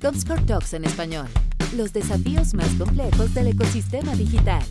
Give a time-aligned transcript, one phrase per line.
[0.00, 1.28] Comscore Talks en español.
[1.76, 4.62] Los desafíos más complejos del ecosistema digital.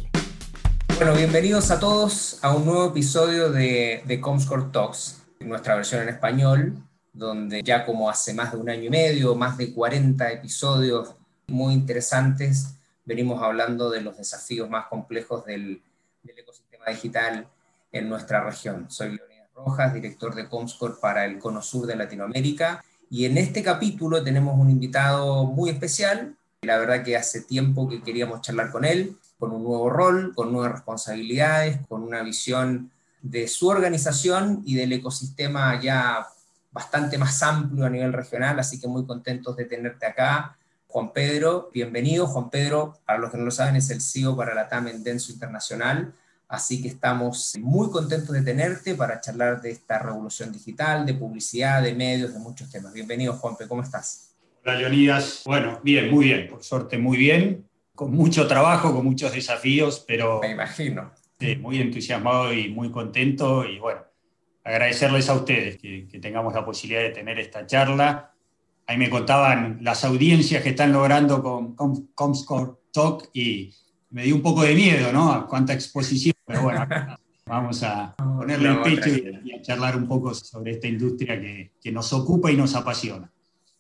[0.98, 6.10] Bueno, bienvenidos a todos a un nuevo episodio de, de Comscore Talks, nuestra versión en
[6.10, 11.16] español, donde ya como hace más de un año y medio, más de 40 episodios
[11.48, 12.76] muy interesantes,
[13.06, 15.82] venimos hablando de los desafíos más complejos del,
[16.24, 17.48] del ecosistema digital
[17.92, 18.90] en nuestra región.
[18.90, 23.64] Soy Leonidas Rojas, director de Comscore para el Cono Sur de Latinoamérica, y en este
[23.64, 26.36] capítulo tenemos un invitado muy especial.
[26.62, 30.52] La verdad que hace tiempo que queríamos charlar con él, con un nuevo rol, con
[30.52, 32.92] nuevas responsabilidades, con una visión
[33.22, 36.28] de su organización y del ecosistema ya
[36.72, 40.56] bastante más amplio a nivel regional, así que muy contentos de tenerte acá.
[40.88, 42.28] Juan Pedro, bienvenido.
[42.28, 45.04] Juan Pedro, para los que no lo saben, es el CEO para la TAM en
[45.04, 46.14] Denso Internacional.
[46.50, 51.84] Así que estamos muy contentos de tenerte para charlar de esta revolución digital, de publicidad,
[51.84, 52.92] de medios, de muchos temas.
[52.92, 54.36] Bienvenido, Juanpe, ¿cómo estás?
[54.66, 55.44] Hola, Leonidas.
[55.46, 60.40] Bueno, bien, muy bien, por suerte muy bien, con mucho trabajo, con muchos desafíos, pero...
[60.42, 61.12] Me imagino.
[61.60, 64.02] muy entusiasmado y muy contento y bueno,
[64.64, 68.34] agradecerles a ustedes que, que tengamos la posibilidad de tener esta charla.
[68.88, 71.76] Ahí me contaban las audiencias que están logrando con
[72.16, 73.72] Comscore Talk y
[74.10, 75.32] me dio un poco de miedo, ¿no?
[75.32, 76.88] A cuánta exposición, pero bueno,
[77.46, 81.92] vamos a ponerle el pecho y, a charlar un poco sobre esta industria que, que,
[81.92, 83.32] nos ocupa y nos apasiona.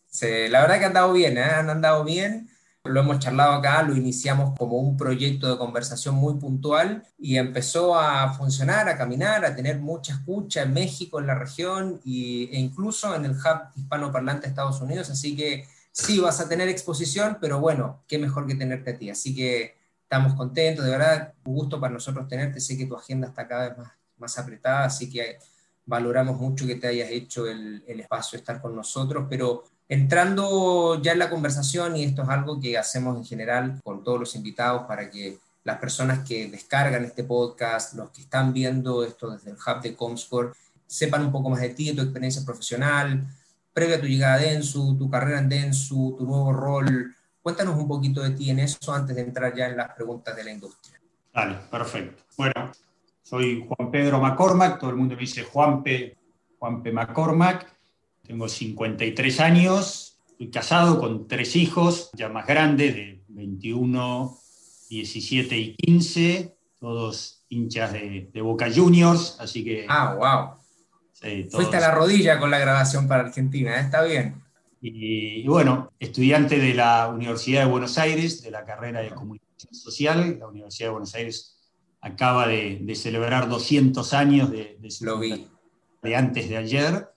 [0.08, 1.44] Sí, la verdad que han andado bien, ¿eh?
[1.44, 2.50] han andado bien.
[2.86, 8.00] Lo hemos charlado acá, lo iniciamos como un proyecto de conversación muy puntual y empezó
[8.00, 12.60] a funcionar, a caminar, a tener mucha escucha en México, en la región y, e
[12.60, 15.10] incluso en el hub hispanoparlante de Estados Unidos.
[15.10, 19.10] Así que sí, vas a tener exposición, pero bueno, qué mejor que tenerte a ti.
[19.10, 19.79] Así que
[20.10, 23.70] estamos contentos, de verdad, un gusto para nosotros tenerte, sé que tu agenda está cada
[23.70, 25.38] vez más, más apretada, así que
[25.86, 31.00] valoramos mucho que te hayas hecho el, el espacio de estar con nosotros, pero entrando
[31.00, 34.34] ya en la conversación, y esto es algo que hacemos en general con todos los
[34.34, 39.52] invitados para que las personas que descargan este podcast, los que están viendo esto desde
[39.52, 40.54] el hub de Comscore,
[40.88, 43.28] sepan un poco más de ti, tu experiencia profesional,
[43.72, 47.16] previa a tu llegada a Densu, tu carrera en Densu, tu nuevo rol,
[47.49, 50.43] Cuéntanos un poquito de ti en eso antes de entrar ya en las preguntas de
[50.43, 51.02] la industria.
[51.33, 52.21] Dale, perfecto.
[52.37, 52.71] Bueno,
[53.23, 56.15] soy Juan Pedro McCormack, todo el mundo me dice Juanpe,
[56.59, 57.65] Juanpe McCormack,
[58.21, 64.38] tengo 53 años, estoy casado con tres hijos, ya más grandes, de 21,
[64.92, 69.88] 17 y 15, todos hinchas de, de Boca Juniors, así que...
[69.89, 70.59] Ah, wow.
[71.14, 73.82] Sí, Fuiste a la rodilla con la grabación para Argentina, ¿eh?
[73.82, 74.39] está bien.
[74.82, 80.38] Y, bueno, estudiante de la Universidad de Buenos Aires, de la carrera de Comunicación Social.
[80.40, 81.58] La Universidad de Buenos Aires
[82.02, 85.48] acaba de, celebrar 200 años de, de,
[86.02, 87.10] de antes de ayer.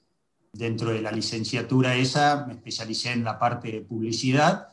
[0.52, 4.68] Dentro de la licenciatura esa me especialicé en la parte de publicidad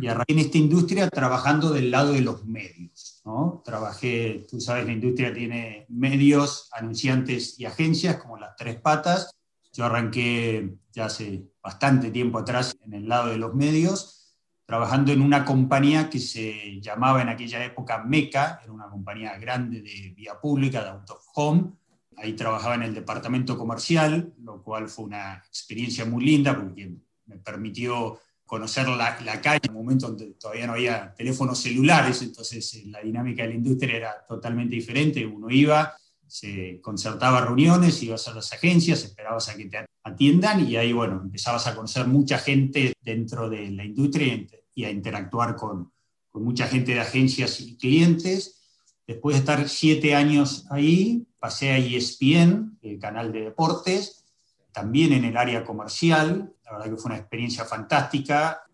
[0.00, 3.22] y arranqué en esta industria trabajando del lado de los medios.
[3.24, 3.62] ¿no?
[3.64, 9.30] Trabajé, tú sabes, la industria tiene medios, anunciantes y agencias como las tres patas.
[9.72, 14.36] Yo arranqué ya hace bastante tiempo atrás en el lado de los medios,
[14.66, 19.80] trabajando en una compañía que se llamaba en aquella época MECA, era una compañía grande
[19.80, 21.72] de vía pública, de out of home.
[22.16, 26.92] Ahí trabajaba en el departamento comercial, lo cual fue una experiencia muy linda porque
[27.26, 32.20] me permitió conocer la, la calle en un momento donde todavía no había teléfonos celulares,
[32.20, 35.24] entonces eh, la dinámica de la industria era totalmente diferente.
[35.26, 35.96] Uno iba,
[36.26, 41.20] se concertaba reuniones, ibas a las agencias, esperabas a que te atiendan y ahí, bueno,
[41.22, 45.92] empezabas a conocer mucha gente dentro de la industria y a interactuar con,
[46.30, 48.60] con mucha gente de agencias y clientes.
[49.06, 54.24] Después de estar siete años ahí, pasé a ESPN, el canal de deportes,
[54.72, 56.52] también en el área comercial.
[56.64, 58.64] La verdad que fue una experiencia fantástica.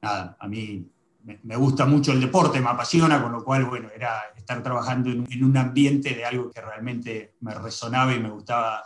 [0.00, 0.86] Nada, a mí
[1.24, 5.44] me, gusta mucho el deporte, me apasiona, con lo cual, bueno, era estar trabajando en,
[5.44, 8.82] un ambiente de algo que realmente me resonaba y me gustaba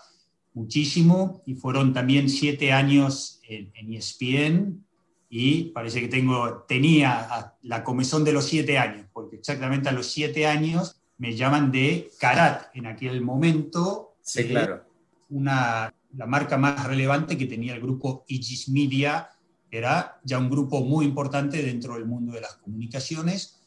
[0.55, 1.43] muchísimo.
[1.47, 4.85] Y fueron también siete años en, ESPN
[5.29, 10.07] y parece que tengo, tenía la comezón de los siete años, porque exactamente a los
[10.07, 14.15] siete años me llaman de Karat en aquel momento.
[14.23, 14.85] Sí, claro.
[15.31, 19.29] Una, la marca más relevante que tenía el grupo Igis Media
[19.71, 23.61] era ya un grupo muy importante dentro del mundo de las comunicaciones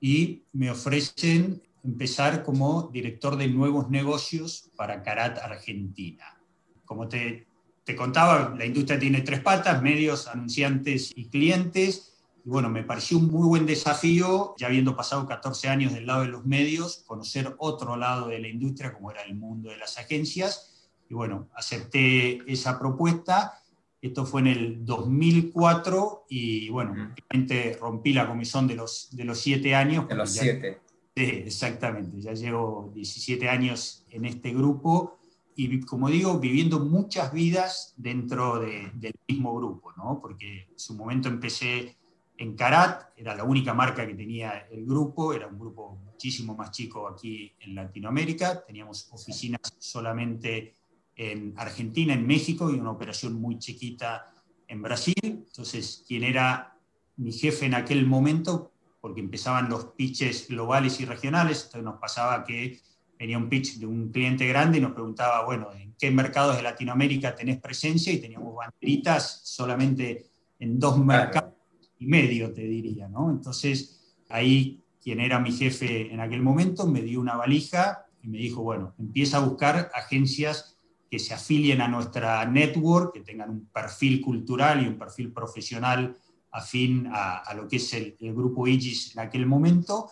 [0.00, 6.40] y me ofrecen empezar como director de nuevos negocios para Carat Argentina.
[6.84, 7.46] Como te,
[7.84, 12.14] te contaba, la industria tiene tres patas, medios, anunciantes y clientes.
[12.44, 16.22] Y bueno, me pareció un muy buen desafío, ya habiendo pasado 14 años del lado
[16.22, 19.98] de los medios, conocer otro lado de la industria, como era el mundo de las
[19.98, 20.90] agencias.
[21.08, 23.54] Y bueno, acepté esa propuesta
[24.00, 29.40] Esto fue en el 2004 y bueno, realmente rompí la comisión de los, de los
[29.40, 30.08] siete años.
[30.08, 30.80] De los siete.
[31.16, 32.20] Sí, exactamente.
[32.20, 35.18] Ya llevo 17 años en este grupo
[35.56, 40.20] y, como digo, viviendo muchas vidas dentro del mismo grupo, ¿no?
[40.22, 41.96] Porque en su momento empecé
[42.36, 46.70] en Karat, era la única marca que tenía el grupo, era un grupo muchísimo más
[46.70, 50.76] chico aquí en Latinoamérica, teníamos oficinas solamente
[51.18, 54.30] en Argentina, en México y una operación muy chiquita
[54.68, 55.14] en Brasil.
[55.22, 56.78] Entonces, quien era
[57.16, 62.44] mi jefe en aquel momento, porque empezaban los pitches globales y regionales, entonces nos pasaba
[62.44, 62.80] que
[63.18, 66.62] venía un pitch de un cliente grande y nos preguntaba, bueno, ¿en qué mercados de
[66.62, 68.12] Latinoamérica tenés presencia?
[68.12, 70.26] Y teníamos banderitas solamente
[70.60, 71.54] en dos mercados
[71.98, 73.28] y medio, te diría, ¿no?
[73.28, 78.38] Entonces, ahí quien era mi jefe en aquel momento me dio una valija y me
[78.38, 80.77] dijo, bueno, empieza a buscar agencias
[81.10, 86.16] que se afilien a nuestra network, que tengan un perfil cultural y un perfil profesional
[86.50, 90.10] afín a, lo que es el, grupo IGIS en aquel momento.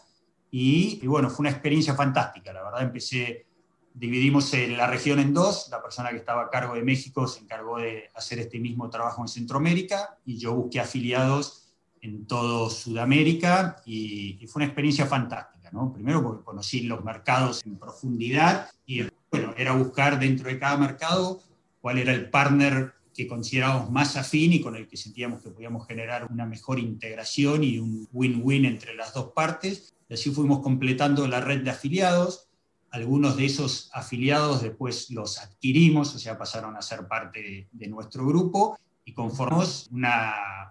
[0.50, 3.46] Y, y, bueno, fue una experiencia fantástica, la verdad empecé,
[3.92, 7.78] dividimos la región en dos, la persona que estaba a cargo de México se encargó
[7.78, 11.66] de hacer este mismo trabajo en Centroamérica y yo busqué afiliados
[12.00, 15.92] en todo Sudamérica y, fue una experiencia fantástica, ¿no?
[15.92, 21.42] Primero porque conocí los mercados en profundidad y bueno, era buscar dentro de cada mercado
[21.80, 25.86] cuál era el partner que considerábamos más afín y con el que sentíamos que podíamos
[25.86, 29.94] generar una mejor integración y un win-win entre las dos partes.
[30.08, 32.48] Y así fuimos completando la red de afiliados.
[32.90, 38.26] Algunos de esos afiliados después los adquirimos, o sea, pasaron a ser parte de nuestro
[38.26, 39.88] grupo y conformamos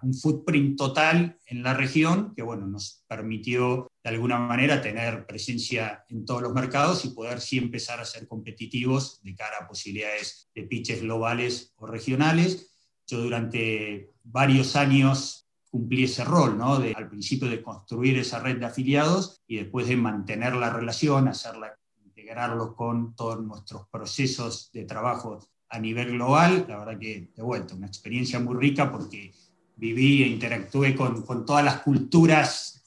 [0.02, 6.04] un footprint total en la región que bueno, nos permitió de alguna manera tener presencia
[6.08, 10.48] en todos los mercados y poder sí empezar a ser competitivos de cara a posibilidades
[10.54, 12.70] de pitches globales o regionales.
[13.04, 16.78] Yo durante varios años cumplí ese rol, ¿no?
[16.78, 21.26] De, al principio de construir esa red de afiliados y después de mantener la relación,
[21.26, 27.42] hacerla, integrarlo con todos nuestros procesos de trabajo a nivel global, la verdad que de
[27.42, 29.34] vuelta, una experiencia muy rica porque
[29.74, 32.84] viví e interactué con, con todas las culturas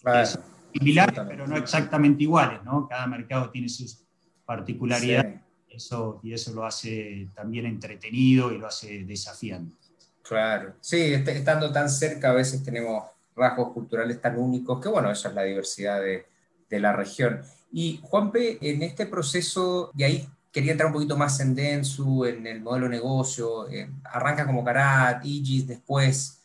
[0.73, 2.87] similares, pero no exactamente iguales, ¿no?
[2.87, 4.03] Cada mercado tiene sus
[4.45, 9.75] particularidades eso, y eso lo hace también entretenido y lo hace desafiante.
[10.23, 13.03] Claro, sí, estando tan cerca a veces tenemos
[13.35, 16.25] rasgos culturales tan únicos que bueno, esa es la diversidad de,
[16.69, 17.41] de la región.
[17.71, 22.45] Y Juanpe, en este proceso, y ahí quería entrar un poquito más en Densu, en
[22.45, 26.41] el modelo de negocio, eh, arranca como Karat, Igis, después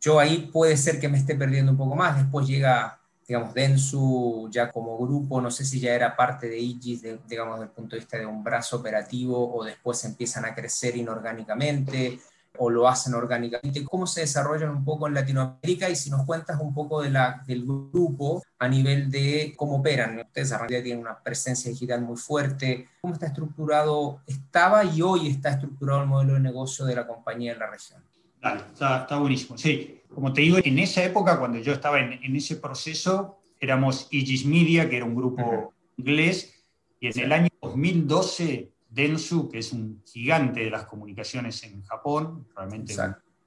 [0.00, 4.48] yo ahí puede ser que me esté perdiendo un poco más, después llega, digamos, Densu
[4.50, 7.96] ya como grupo, no sé si ya era parte de Igis, digamos, desde el punto
[7.96, 12.20] de vista de un brazo operativo, o después empiezan a crecer inorgánicamente,
[12.58, 16.58] o lo hacen orgánicamente, cómo se desarrollan un poco en Latinoamérica y si nos cuentas
[16.60, 20.18] un poco del grupo a nivel de cómo operan.
[20.18, 22.88] Ustedes ya tienen una presencia digital muy fuerte.
[23.00, 27.52] ¿Cómo está estructurado, estaba y hoy está estructurado el modelo de negocio de la compañía
[27.52, 28.02] en la región?
[28.40, 29.58] Dale, está, está buenísimo.
[29.58, 34.08] Sí, como te digo, en esa época, cuando yo estaba en, en ese proceso, éramos
[34.12, 36.54] Aegis Media, que era un grupo inglés,
[37.00, 42.46] y en el año 2012 Densu, que es un gigante de las comunicaciones en Japón,
[42.56, 42.94] realmente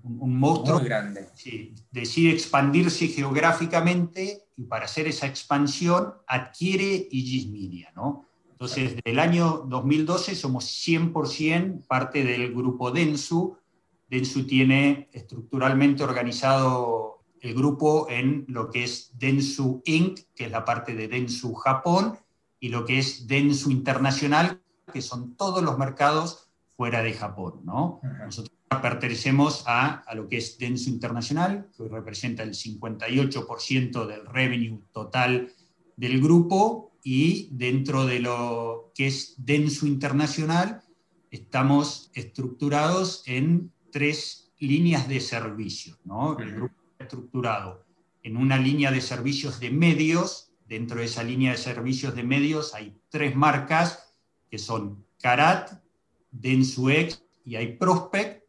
[0.03, 1.27] un, monstruo, Muy grande.
[1.92, 7.92] decide expandirse geográficamente y para hacer esa expansión adquiere Igis Media.
[7.95, 8.25] ¿no?
[8.52, 13.57] Entonces, desde el año 2012 somos 100% parte del grupo Densu.
[14.09, 20.66] Densu tiene estructuralmente organizado el grupo en lo que es Densu Inc., que es la
[20.66, 22.18] parte de Densu Japón,
[22.59, 24.61] y lo que es Densu Internacional,
[24.92, 27.61] que son todos los mercados fuera de Japón.
[27.63, 28.01] ¿no?
[28.25, 34.81] Nosotros pertenecemos a, a, lo que es Denso Internacional, que representa el 58% del revenue
[34.92, 35.54] total
[35.95, 40.81] del grupo, y dentro de lo que es Denso Internacional
[41.31, 45.99] estamos estructurados en tres líneas de servicios.
[46.03, 46.37] ¿no?
[46.39, 47.85] El grupo está estructurado
[48.23, 52.75] en una línea de servicios de medios, dentro de esa línea de servicios de medios
[52.75, 54.13] hay tres marcas
[54.49, 55.81] que son Karat,
[56.31, 58.43] Densuex y hay Prospect.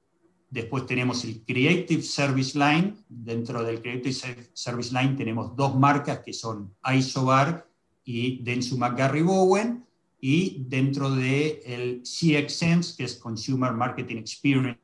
[0.50, 2.96] Después tenemos el Creative Service Line.
[3.08, 7.68] Dentro del Creative Service Line tenemos dos marcas que son Isobar
[8.04, 9.86] y Densu McGarry Bowen.
[10.20, 14.78] Y dentro del de CXMS, que es Consumer Marketing Experience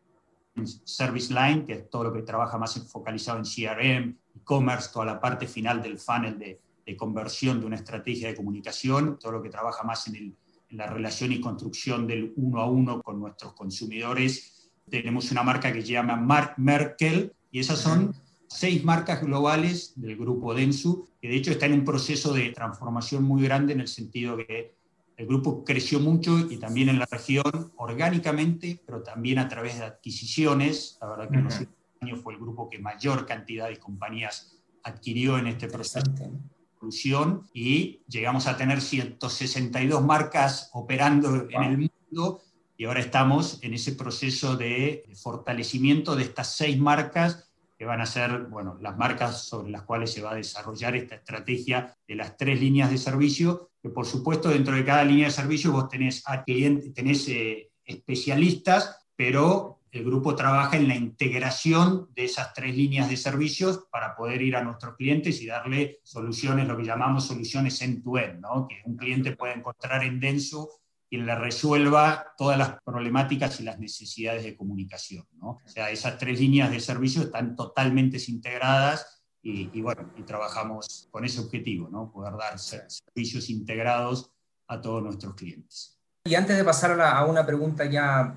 [0.65, 5.21] Service Line, que es todo lo que trabaja más focalizado en CRM, e-commerce, toda la
[5.21, 9.51] parte final del funnel de, de conversión de una estrategia de comunicación, todo lo que
[9.51, 10.37] trabaja más en el
[10.71, 14.71] en la relación y construcción del uno a uno con nuestros consumidores.
[14.89, 18.15] Tenemos una marca que se llama Mark Merkel, y esas son
[18.49, 23.25] seis marcas globales del grupo Densu, que de hecho está en un proceso de transformación
[23.25, 24.76] muy grande en el sentido que
[25.17, 29.85] el grupo creció mucho y también en la región orgánicamente, pero también a través de
[29.85, 30.99] adquisiciones.
[31.01, 34.59] La verdad que en los últimos años fue el grupo que mayor cantidad de compañías
[34.83, 36.31] adquirió en este proceso de
[36.77, 42.43] evolución y llegamos a tener 162 marcas operando en el mundo
[42.77, 47.46] y ahora estamos en ese proceso de fortalecimiento de estas seis marcas
[47.79, 51.17] que van a ser bueno, las marcas sobre las cuales se va a desarrollar esta
[51.17, 55.33] estrategia de las tres líneas de servicio, que por supuesto dentro de cada línea de
[55.33, 62.25] servicio vos tenés, a tenés eh, especialistas, pero el grupo trabaja en la integración de
[62.25, 66.77] esas tres líneas de servicios para poder ir a nuestros clientes y darle soluciones, lo
[66.77, 68.67] que llamamos soluciones end-to-end, ¿no?
[68.69, 70.69] que un cliente puede encontrar en Denso
[71.09, 75.27] quien le resuelva todas las problemáticas y las necesidades de comunicación.
[75.35, 75.61] ¿no?
[75.65, 81.25] O sea, esas tres líneas de servicio están totalmente integradas y, bueno, y trabajamos con
[81.25, 82.11] ese objetivo, ¿no?
[82.11, 84.33] poder dar servicios integrados
[84.67, 85.97] a todos nuestros clientes.
[86.25, 88.35] Y antes de pasar a, una pregunta ya,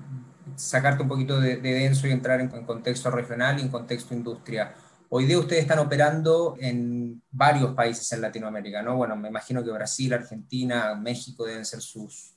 [0.54, 4.76] sacarte un poquito de, denso y entrar en, en contexto regional y en contexto industria.
[5.08, 8.94] Hoy día ustedes están operando en varios países en Latinoamérica, ¿no?
[8.94, 12.36] Bueno, me imagino que Brasil, Argentina, México deben ser sus,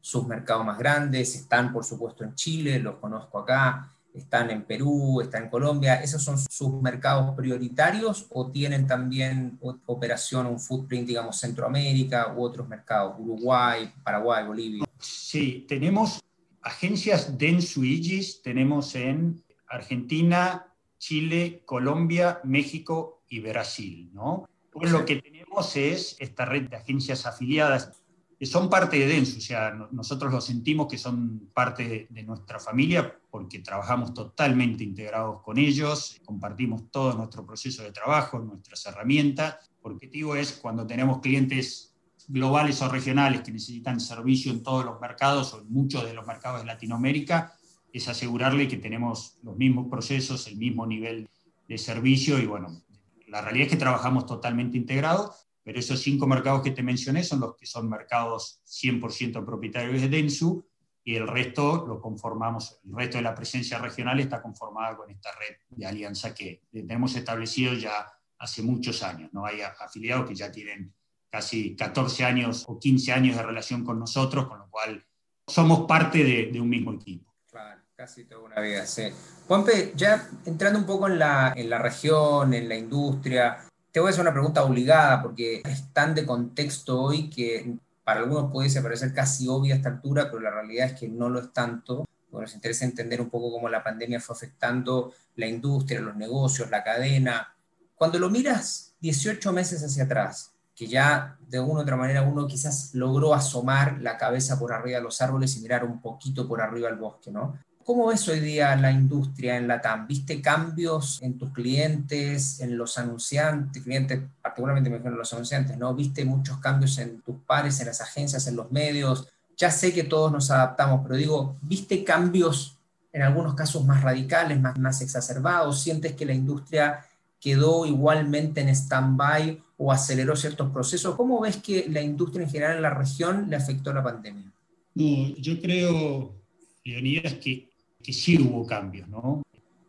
[0.00, 5.20] sus mercados más grandes, están por supuesto en Chile, los conozco acá, están en Perú,
[5.20, 11.38] están en Colombia, ¿esos son sus mercados prioritarios o tienen también operación, un footprint, digamos,
[11.38, 14.84] Centroamérica u otros mercados, Uruguay, Paraguay, Bolivia?
[14.98, 16.20] Sí, tenemos
[16.62, 20.66] agencias Densu Igis, tenemos en Argentina,
[20.98, 24.48] Chile, Colombia, México y Brasil, ¿no?
[24.72, 27.99] Pues lo que tenemos es esta red de agencias afiliadas
[28.46, 33.18] son parte de Denso, o sea, nosotros lo sentimos que son parte de, nuestra familia
[33.30, 39.70] porque trabajamos totalmente integrados con ellos, compartimos todo nuestro proceso de trabajo, nuestras herramientas.
[39.82, 41.94] Porque digo es cuando tenemos clientes
[42.28, 46.26] globales o regionales que necesitan servicio en todos los mercados o en muchos de los
[46.26, 47.54] mercados de Latinoamérica,
[47.92, 51.28] es asegurarle que tenemos los mismos procesos, el mismo nivel
[51.68, 52.82] de servicio y bueno,
[53.26, 57.38] la realidad es que trabajamos totalmente integrados pero esos cinco mercados que te mencioné son
[57.38, 60.66] los que son mercados 100% propietarios de Densu
[61.04, 65.30] y el resto lo conformamos, el resto de la presencia regional está conformada con esta
[65.30, 68.04] red de alianza que tenemos establecido ya
[68.36, 69.30] hace muchos años.
[69.32, 69.46] ¿no?
[69.46, 70.92] Hay afiliados que ya tienen
[71.30, 75.06] casi 14 años o 15 años de relación con nosotros, con lo cual
[75.46, 77.32] somos parte de, de un mismo equipo.
[77.48, 79.04] Claro, casi toda una vida, sí.
[79.46, 84.08] Juanpe, ya entrando un poco en la, en la región, en la industria, te voy
[84.08, 88.82] a hacer una pregunta obligada porque es tan de contexto hoy que para algunos puede
[88.82, 92.06] parecer casi obvia a esta altura, pero la realidad es que no lo es tanto.
[92.32, 96.84] Nos interesa entender un poco cómo la pandemia fue afectando la industria, los negocios, la
[96.84, 97.54] cadena.
[97.94, 102.46] Cuando lo miras 18 meses hacia atrás, que ya de una u otra manera uno
[102.46, 106.62] quizás logró asomar la cabeza por arriba de los árboles y mirar un poquito por
[106.62, 107.58] arriba al bosque, ¿no?
[107.90, 110.06] ¿Cómo ves hoy día la industria en la TAM?
[110.06, 115.92] ¿Viste cambios en tus clientes, en los anunciantes, clientes, particularmente me refiero los anunciantes, ¿no?
[115.92, 119.26] ¿Viste muchos cambios en tus pares, en las agencias, en los medios?
[119.56, 122.78] Ya sé que todos nos adaptamos, pero digo, ¿viste cambios
[123.12, 125.82] en algunos casos más radicales, más, más exacerbados?
[125.82, 127.04] ¿Sientes que la industria
[127.40, 131.16] quedó igualmente en stand-by o aceleró ciertos procesos?
[131.16, 134.46] ¿Cómo ves que la industria en general en la región le afectó la pandemia?
[134.94, 136.36] No, yo creo,
[136.84, 137.69] Leonidas, que
[138.02, 139.42] que sí hubo cambios, ¿no?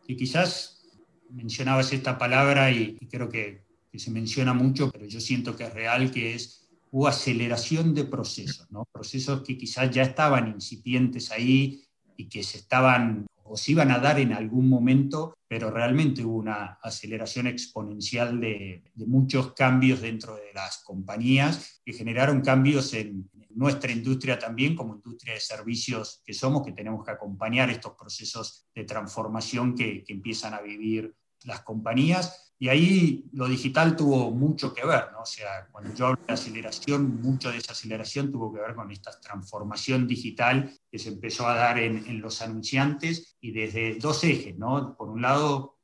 [0.06, 0.82] Y quizás
[1.30, 3.62] mencionabas esta palabra y, creo que,
[3.94, 8.70] se menciona mucho, pero yo siento que es real, que es hubo aceleración de procesos,
[8.70, 8.86] ¿no?
[8.90, 11.84] Procesos que quizás ya estaban incipientes ahí
[12.16, 16.36] y que se estaban o se iban a dar en algún momento, pero realmente hubo
[16.36, 23.28] una aceleración exponencial de, de muchos cambios dentro de las compañías que generaron cambios en,
[23.54, 28.66] nuestra industria también, como industria de servicios que somos, que tenemos que acompañar estos procesos
[28.74, 32.54] de transformación que, empiezan a vivir las compañías.
[32.58, 35.22] Y ahí lo digital tuvo mucho que ver, ¿no?
[35.22, 38.90] O sea, cuando yo hablo de aceleración, mucho de esa aceleración tuvo que ver con
[38.92, 44.56] esta transformación digital que se empezó a dar en, los anunciantes y desde dos ejes,
[44.56, 44.96] ¿no?
[44.96, 45.78] Por un lado,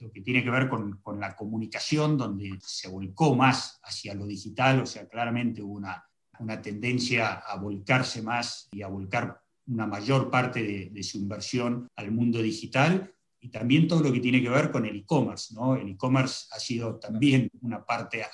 [0.00, 4.26] lo que tiene que ver con, con, la comunicación, donde se volcó más hacia lo
[4.26, 6.04] digital, o sea, claramente hubo una
[6.40, 12.10] una tendencia a volcarse más y a volcar una mayor parte de, su inversión al
[12.10, 15.54] mundo digital y también todo lo que tiene que ver con el e-commerce.
[15.54, 15.76] ¿no?
[15.76, 18.24] El e-commerce ha sido también una parte,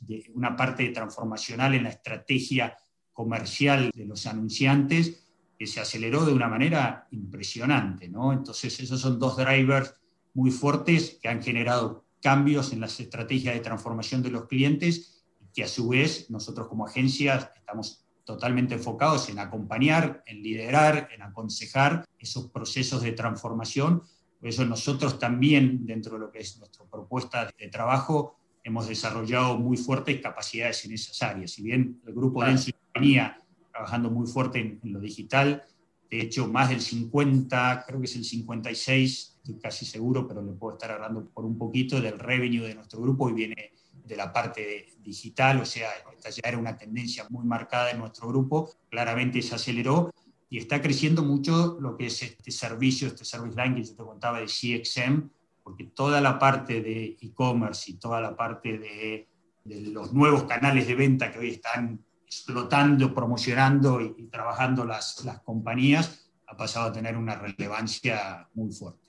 [0.00, 2.76] de, una parte transformacional en la estrategia
[3.12, 5.26] comercial de los anunciantes
[5.58, 8.08] que se aceleró de una manera impresionante.
[8.08, 8.32] ¿no?
[8.32, 9.94] Entonces, esos son dos drivers
[10.34, 15.21] muy fuertes que han generado cambios en las estrategias de transformación de los clientes
[15.54, 21.22] que a su vez nosotros como agencia estamos totalmente enfocados en acompañar, en liderar, en
[21.22, 24.02] aconsejar esos procesos de transformación.
[24.38, 29.58] Por eso nosotros también, dentro de lo que es nuestra propuesta de trabajo, hemos desarrollado
[29.58, 31.50] muy fuertes capacidades en esas áreas.
[31.50, 33.38] Si bien el grupo Denso venía
[33.70, 35.64] trabajando muy fuerte en, en, lo digital,
[36.10, 40.52] de hecho más del 50, creo que es el 56, estoy casi seguro, pero le
[40.52, 43.72] puedo estar hablando por un poquito del revenue de nuestro grupo y viene
[44.12, 48.28] de la parte digital, o sea, esta ya era una tendencia muy marcada en nuestro
[48.28, 50.12] grupo, claramente se aceleró
[50.50, 54.04] y está creciendo mucho lo que es este servicio, este service line que yo te
[54.04, 55.30] contaba de CXM,
[55.62, 59.28] porque toda la parte de e-commerce y toda la parte de,
[59.64, 65.24] de, los nuevos canales de venta que hoy están explotando, promocionando y, y trabajando las,
[65.24, 69.01] las compañías, ha pasado a tener una relevancia muy fuerte.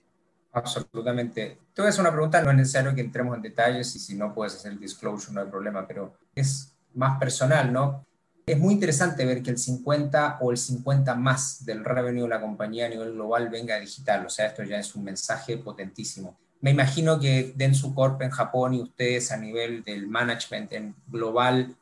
[0.54, 1.58] Absolutamente.
[1.76, 4.54] A hacer una pregunta, no es necesario que entremos en detalles y si no puedes
[4.54, 8.06] hacer el disclosure no hay problema, pero es más personal, ¿no?
[8.46, 12.42] Es muy interesante ver que el 50 o el 50 más del revenue de la
[12.42, 16.38] compañía a nivel global venga digital, o sea, esto ya es un mensaje potentísimo.
[16.62, 21.76] Me imagino que Densu Corp en Japón y ustedes a nivel del management en global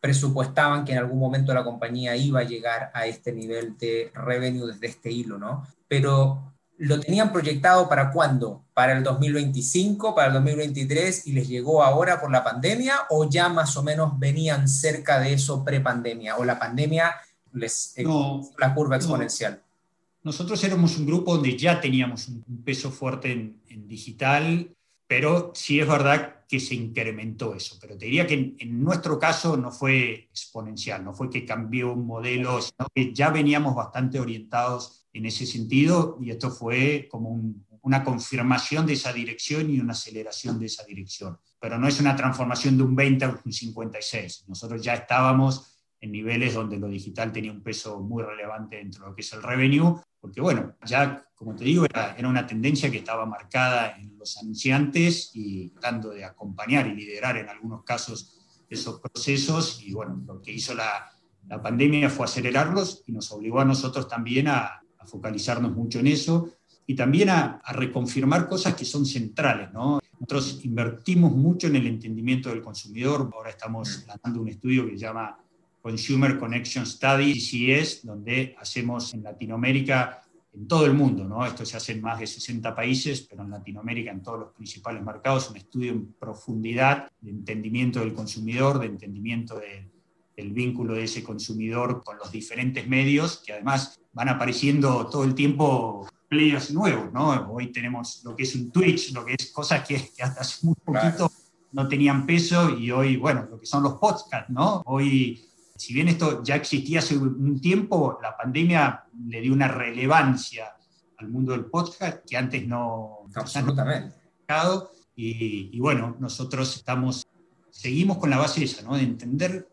[0.00, 4.66] presupuestaban que en algún momento la compañía iba a llegar a este nivel de revenue
[4.66, 5.66] desde este hilo, ¿no?
[5.88, 6.51] Pero
[6.82, 8.64] ¿Lo tenían proyectado para cuándo?
[8.74, 13.48] ¿Para el 2025, para el 2023 y les llegó ahora por la pandemia o ya
[13.48, 17.14] más o menos venían cerca de eso pre-pandemia o la pandemia
[17.52, 19.62] les no, la curva exponencial?
[19.62, 20.32] No.
[20.32, 24.68] Nosotros éramos un grupo donde ya teníamos un peso fuerte en, en, digital,
[25.06, 27.76] pero sí es verdad que se incrementó eso.
[27.80, 31.92] Pero te diría que en, en nuestro caso no fue exponencial, no fue que cambió
[31.92, 37.30] un modelo, sino que ya veníamos bastante orientados en ese sentido y esto fue como
[37.30, 41.38] un, una confirmación de esa dirección y una aceleración de esa dirección.
[41.60, 44.44] Pero no es una transformación de un 20 a un 56.
[44.48, 45.68] Nosotros ya estábamos
[46.00, 49.32] en niveles donde lo digital tenía un peso muy relevante dentro de lo que es
[49.32, 53.96] el revenue, porque bueno, ya como te digo, era, era una tendencia que estaba marcada
[53.98, 59.92] en los anunciantes y tratando de acompañar y liderar en algunos casos esos procesos y
[59.92, 61.12] bueno, lo que hizo la,
[61.46, 66.06] la pandemia fue acelerarlos y nos obligó a nosotros también a, a focalizarnos mucho en
[66.06, 66.50] eso
[66.86, 69.72] y también a, reconfirmar cosas que son centrales.
[69.72, 70.00] ¿no?
[70.20, 73.30] Nosotros invertimos mucho en el entendimiento del consumidor.
[73.34, 75.38] Ahora estamos lanzando un estudio que se llama
[75.80, 80.22] Consumer Connection Study, CCS, donde hacemos en Latinoamérica,
[80.54, 84.10] en todo el mundo, esto se hace en más de 60 países, pero en Latinoamérica,
[84.10, 89.58] en todos los principales mercados, un estudio en profundidad de entendimiento del consumidor, de entendimiento
[89.58, 89.90] de,
[90.36, 95.34] del vínculo de ese consumidor con los diferentes medios, que además van apareciendo todo el
[95.34, 97.30] tiempo players nuevos, ¿no?
[97.52, 100.66] Hoy tenemos lo que es un Twitch, lo que es cosas que, que hasta hace
[100.66, 101.32] muy poquito claro.
[101.72, 104.82] no tenían peso y hoy, bueno, lo que son los podcasts, ¿no?
[104.86, 105.44] Hoy,
[105.76, 110.74] si bien esto ya existía hace un tiempo, la pandemia le dio una relevancia
[111.18, 113.26] al mundo del podcast que antes no...
[113.34, 114.16] Absolutamente.
[114.48, 117.26] No y, y bueno, nosotros estamos,
[117.70, 118.96] seguimos con la base esa, ¿no?
[118.96, 119.68] De entender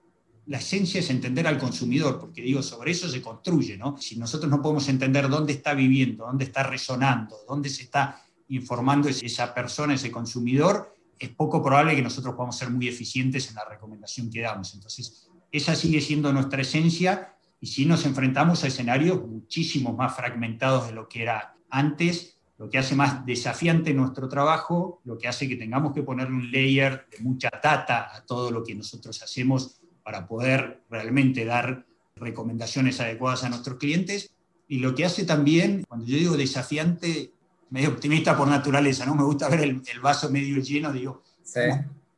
[0.49, 3.97] la esencia es entender al consumidor, porque digo, sobre eso se construye, ¿no?
[3.97, 9.09] Si nosotros no podemos entender dónde está viviendo, dónde está resonando, dónde se está informando
[9.09, 13.65] esa persona, ese consumidor, es poco probable que nosotros podamos ser muy eficientes en la
[13.65, 14.73] recomendación que damos.
[14.73, 20.87] Entonces, esa sigue siendo nuestra esencia y si nos enfrentamos a escenarios muchísimo más fragmentados
[20.87, 25.47] de lo que era antes, lo que hace más desafiante nuestro trabajo, lo que hace
[25.47, 29.78] que tengamos que ponerle un layer de mucha data a todo lo que nosotros hacemos
[30.09, 34.31] para poder realmente dar recomendaciones adecuadas a nuestros clientes.
[34.67, 37.31] Y lo que hace también, cuando yo digo desafiante,
[37.69, 39.13] medio optimista por naturaleza, ¿no?
[39.13, 41.59] Me gusta ver el, el vaso medio lleno, digo, sí.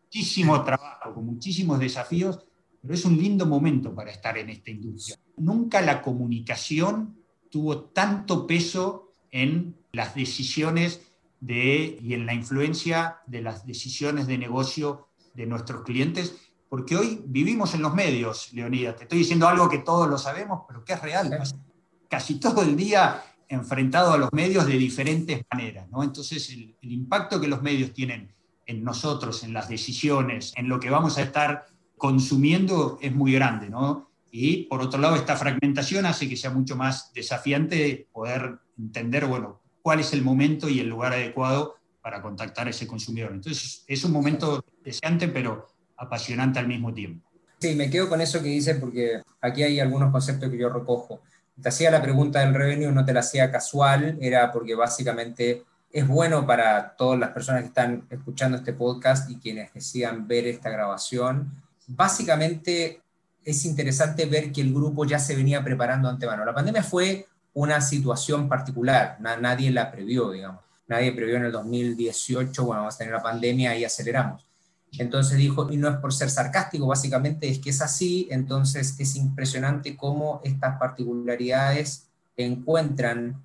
[0.06, 2.40] muchísimo trabajo, con muchísimos desafíos,
[2.82, 5.18] pero es un lindo momento para estar en esta industria.
[5.36, 7.18] Nunca la comunicación
[7.50, 11.02] tuvo tanto peso en las decisiones
[11.42, 17.22] de, y en la influencia de las decisiones de negocio de nuestros clientes porque hoy
[17.26, 18.96] vivimos en los medios, Leonidas.
[18.96, 21.44] Te estoy diciendo algo que todos lo sabemos, pero que es real.
[22.10, 25.90] Casi todo el día enfrentado a los medios de diferentes maneras.
[25.90, 26.02] ¿no?
[26.02, 28.34] Entonces, el, el, impacto que los medios tienen
[28.66, 31.66] en nosotros, en las decisiones, en lo que vamos a estar
[31.98, 33.70] consumiendo, es muy grande.
[33.70, 34.10] ¿no?
[34.32, 39.60] Y por otro lado, esta fragmentación hace que sea mucho más desafiante poder entender, bueno,
[39.82, 43.34] cuál es el momento y el lugar adecuado para contactar a ese consumidor.
[43.34, 45.68] Entonces, es un momento deseante, pero
[46.02, 47.30] apasionante al mismo tiempo.
[47.60, 51.22] Sí, me quedo con eso que dice porque aquí hay algunos conceptos que yo recojo.
[51.62, 56.08] te hacía la pregunta del revenue, no te la hacía casual, era porque básicamente es
[56.08, 60.72] bueno para todas las personas que están escuchando este podcast y quienes decidan ver esta
[60.72, 61.52] grabación.
[61.88, 63.02] Básicamente
[63.46, 66.44] es interesante ver que el grupo ya se venía preparando antemano.
[66.44, 70.62] La pandemia fue una situación particular, nadie la previó, digamos.
[70.88, 74.51] Nadie previó en el 2018, bueno, vamos a tener la pandemia y aceleramos.
[74.98, 79.16] Entonces dijo, y no es por ser sarcástico, básicamente es que es así, entonces es
[79.16, 83.42] impresionante cómo estas particularidades encuentran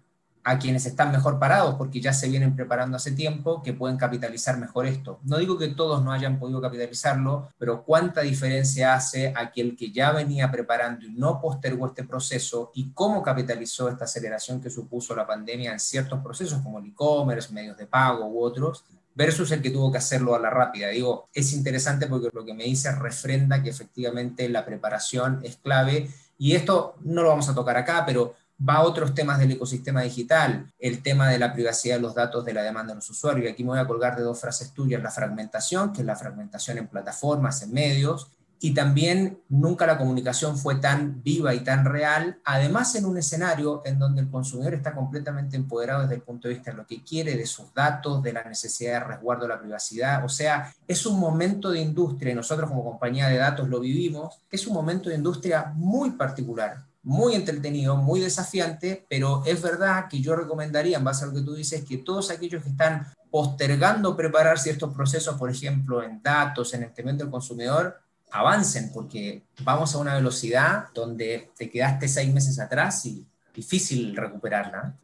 [0.47, 4.57] a quienes están mejor parados, porque ya se vienen preparando hace tiempo, que pueden capitalizar
[4.59, 5.19] mejor esto.
[5.25, 10.13] No digo que todos no hayan podido capitalizarlo, pero cuánta diferencia hace aquel que ya
[10.13, 15.27] venía preparando y no postergó este proceso y cómo capitalizó esta aceleración que supuso la
[15.27, 18.85] pandemia en ciertos procesos como el e-commerce, medios de pago u otros,
[19.17, 20.89] versus el que tuvo que hacerlo a la rápida.
[20.89, 26.09] Digo, es interesante porque lo que me dice refrenda que efectivamente la preparación es clave
[26.39, 28.35] y esto no lo vamos a tocar acá, pero
[28.69, 32.45] va a otros temas del ecosistema digital, el tema de la privacidad de los datos
[32.45, 33.47] de la demanda de los usuarios.
[33.47, 36.17] Y aquí me voy a colgar de dos frases tuyas, la fragmentación, que es la
[36.17, 38.31] fragmentación en plataformas, en medios,
[38.67, 43.81] y también nunca la comunicación fue tan viva y tan real, además en un escenario
[43.85, 47.05] en donde el consumidor está completamente empoderado desde el punto de vista de lo que
[47.05, 50.25] quiere, de sus datos, de la necesidad de resguardo de la privacidad.
[50.25, 54.43] O sea, es un momento de industria, y nosotros como compañía de datos lo vivimos,
[54.51, 60.21] es un momento de industria muy particular, muy entretenido, muy desafiante, pero es verdad que
[60.21, 64.17] yo recomendaría, en base a lo que tú dices, que todos aquellos que están postergando
[64.17, 69.95] preparar ciertos procesos, por ejemplo, en datos, en el tema del consumidor, avancen, porque vamos
[69.95, 74.97] a una velocidad donde te quedaste seis meses atrás y difícil recuperarla.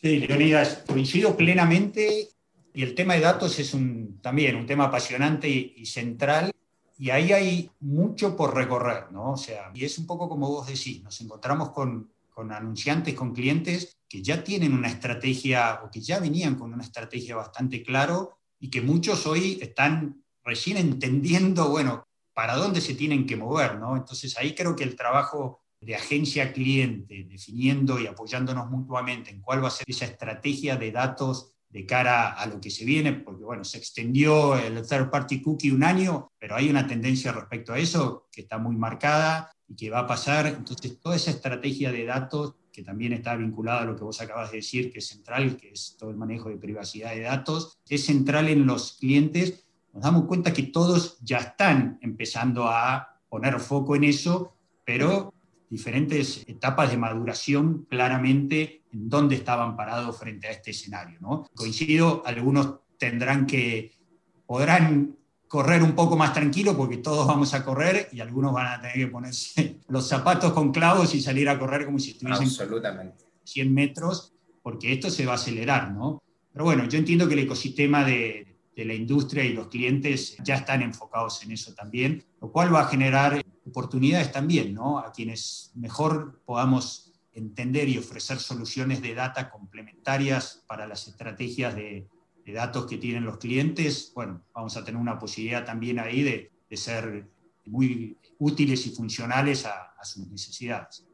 [0.00, 2.28] Sí, Leonidas, coincido plenamente
[2.72, 6.52] y el tema de datos es un, también un tema apasionante y central
[6.98, 9.32] y ahí hay mucho por recorrer, ¿no?
[9.32, 13.32] O sea, y es un poco como vos decís, nos encontramos con, con anunciantes, con
[13.32, 18.38] clientes que ya tienen una estrategia o que ya venían con una estrategia bastante claro
[18.58, 22.07] y que muchos hoy están recién entendiendo, bueno,
[22.38, 23.96] para dónde se tienen que mover, ¿no?
[23.96, 29.64] Entonces ahí creo que el trabajo de agencia cliente, definiendo y apoyándonos mutuamente en cuál
[29.64, 33.42] va a ser esa estrategia de datos de cara a lo que se viene, porque
[33.42, 37.80] bueno, se extendió el third party cookie un año, pero hay una tendencia respecto a
[37.80, 40.46] eso que está muy marcada y que va a pasar.
[40.46, 44.52] Entonces, toda esa estrategia de datos, que también está vinculada a lo que vos acabas
[44.52, 48.06] de decir, que es central, que es todo el manejo de privacidad de datos, es
[48.06, 49.64] central en los clientes.
[49.98, 55.34] Nos damos cuenta que todos ya están empezando a poner foco en eso, pero
[55.68, 61.18] diferentes etapas de maduración claramente en dónde estaban parados frente a este escenario.
[61.20, 61.50] ¿no?
[61.52, 63.98] Coincido, algunos tendrán que,
[64.46, 65.16] podrán
[65.48, 68.98] correr un poco más tranquilo porque todos vamos a correr y algunos van a tener
[68.98, 73.24] que ponerse los zapatos con clavos y salir a correr como si estuviesen Absolutamente.
[73.42, 74.32] 100 metros
[74.62, 76.22] porque esto se va a acelerar, ¿no?
[76.52, 78.47] Pero bueno, yo entiendo que el ecosistema de,
[78.78, 82.82] de la industria y los clientes ya están enfocados en eso también, lo cual va
[82.82, 85.00] a generar oportunidades también, ¿no?
[85.00, 92.06] A quienes mejor podamos entender y ofrecer soluciones de data complementarias para las estrategias de,
[92.46, 97.28] datos que tienen los clientes, bueno, vamos a tener una posibilidad también ahí de, ser
[97.66, 101.04] muy útiles y funcionales a, sus necesidades.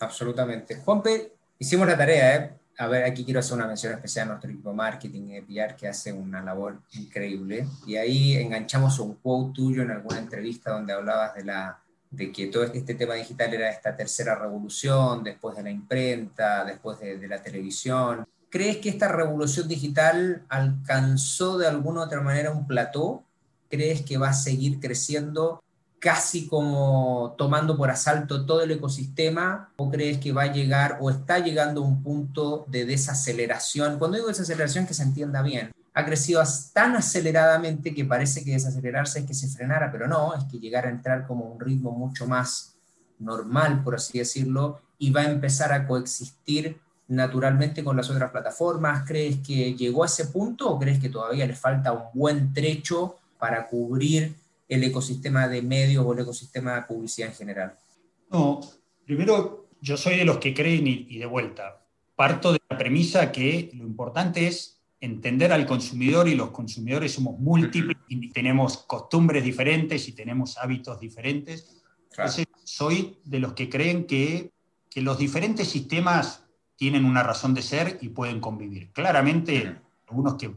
[0.00, 0.76] Absolutamente.
[0.76, 2.59] Juanpe, hicimos la tarea, ¿eh?
[2.80, 5.86] A ver, aquí quiero hacer una mención especial a nuestro equipo marketing y PR que
[5.86, 7.66] hace una labor increíble.
[7.86, 11.78] Y ahí enganchamos un quote tuyo en alguna entrevista donde hablabas de la
[12.10, 16.98] de que todo este tema digital era esta tercera revolución, después de la imprenta, después
[17.00, 18.26] de, la televisión.
[18.48, 23.24] ¿Crees que esta revolución digital alcanzó de alguna u otra manera un plató?
[23.68, 25.62] ¿Crees que va a seguir creciendo
[26.00, 29.72] casi como tomando por asalto todo el ecosistema?
[29.76, 33.98] ¿O crees que va a llegar o está llegando a un punto de desaceleración?
[33.98, 39.20] Cuando digo desaceleración, que se entienda bien ha crecido tan aceleradamente que parece que desacelerarse
[39.20, 42.26] es que se frenara, pero no, es que llegar a entrar como un ritmo mucho
[42.26, 42.74] más
[43.18, 49.04] normal, por así decirlo, y va a empezar a coexistir naturalmente con las otras plataformas.
[49.06, 53.16] ¿Crees que llegó a ese punto o crees que todavía le falta un buen trecho
[53.38, 54.36] para cubrir
[54.70, 57.78] el ecosistema de medios o el ecosistema de publicidad en general?
[58.30, 58.60] No,
[59.04, 61.84] primero yo soy de los que creen y de vuelta.
[62.16, 67.38] Parto de la premisa que lo importante es entender al consumidor y los consumidores somos
[67.38, 71.82] múltiples y tenemos costumbres diferentes y tenemos hábitos diferentes.
[72.10, 74.52] Entonces, soy de los que creen que,
[74.90, 76.44] que, los diferentes sistemas
[76.76, 78.90] tienen una razón de ser y pueden convivir.
[78.92, 80.54] Claramente, algunos que,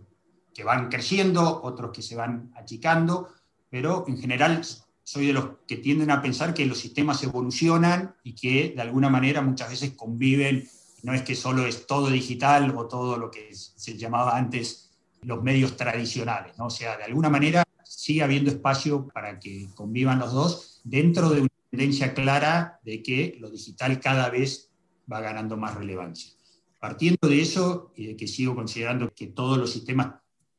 [0.53, 3.29] que van creciendo, otros que se van achicando,
[3.73, 4.61] pero en general
[5.01, 9.09] soy de los que tienden a pensar que los sistemas evolucionan y que de alguna
[9.09, 10.69] manera muchas veces conviven.
[11.01, 14.91] No es que solo es todo digital o todo lo que se llamaba antes
[15.23, 16.67] los medios tradicionales, ¿no?
[16.67, 21.41] O sea, de alguna manera sigue habiendo espacio para que convivan los dos dentro de
[21.41, 24.69] una tendencia clara de que lo digital cada vez
[25.11, 26.31] va ganando más relevancia.
[26.79, 30.13] Partiendo de eso y de que sigo considerando que todos los sistemas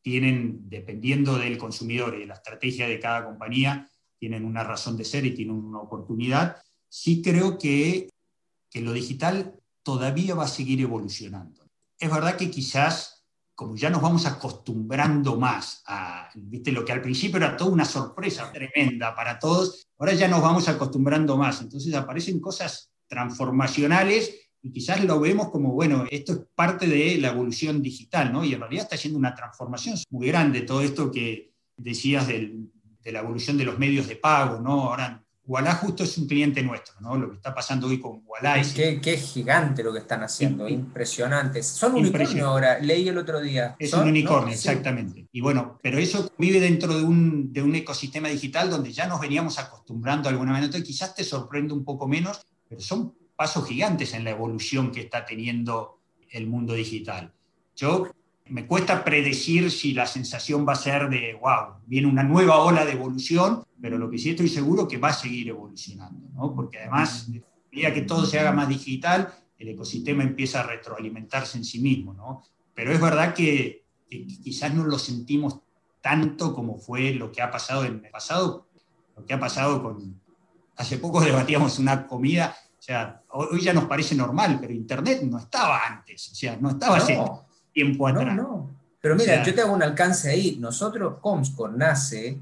[0.04, 3.88] tienen, dependiendo del consumidor y de la estrategia de cada compañía,
[4.18, 6.58] tienen una razón de ser y tienen una oportunidad,
[6.90, 8.10] sí creo que,
[8.68, 11.64] que lo digital todavía va a seguir evolucionando.
[11.98, 17.00] Es verdad que quizás, como ya nos vamos acostumbrando más a, viste, lo que al
[17.00, 21.62] principio era toda una sorpresa tremenda para todos, ahora ya nos vamos acostumbrando más.
[21.62, 27.28] Entonces aparecen cosas transformacionales y quizás lo vemos como, bueno, esto es parte de la
[27.28, 28.42] evolución digital, ¿no?
[28.42, 32.70] Y en realidad está haciendo una transformación muy grande, todo esto que decías del,
[33.02, 34.88] de la evolución de los medios de pago, ¿no?
[34.88, 37.14] Ahora, Wallah justo es un cliente nuestro, ¿no?
[37.18, 38.58] Lo que está pasando hoy con Wallah.
[38.58, 41.62] Es que, gigante lo que están haciendo, impresionante.
[41.62, 43.76] Son unicornio ahora, leí el otro día.
[43.78, 45.28] Es un unicornio, exactamente.
[45.30, 49.20] Y bueno, pero eso vive dentro de un, de un ecosistema digital donde ya nos
[49.20, 50.64] veníamos acostumbrando de alguna manera.
[50.64, 55.00] Entonces quizás te sorprende un poco menos, pero son pasos gigantes en la evolución que
[55.00, 57.32] está teniendo el mundo digital.
[57.76, 58.10] Yo
[58.46, 62.84] me cuesta predecir si la sensación va a ser de, wow, viene una nueva ola
[62.84, 66.54] de evolución, pero lo que sí estoy seguro es que va a seguir evolucionando, ¿no?
[66.54, 71.58] porque además, a medida que todo se haga más digital, el ecosistema empieza a retroalimentarse
[71.58, 72.12] en sí mismo.
[72.12, 72.42] ¿no?
[72.74, 75.60] Pero es verdad que, que quizás no lo sentimos
[76.02, 78.68] tanto como fue lo que ha pasado en el pasado,
[79.16, 80.20] lo que ha pasado con...
[80.76, 85.86] Hace poco debatíamos una comida sea, hoy ya nos parece normal, pero Internet no estaba
[85.86, 87.18] antes, o sea, no estaba hace
[87.72, 88.36] tiempo atrás.
[88.36, 88.70] No, no.
[89.00, 90.56] Pero mira, yo te hago un alcance ahí.
[90.60, 92.38] Nosotros, Comscore nace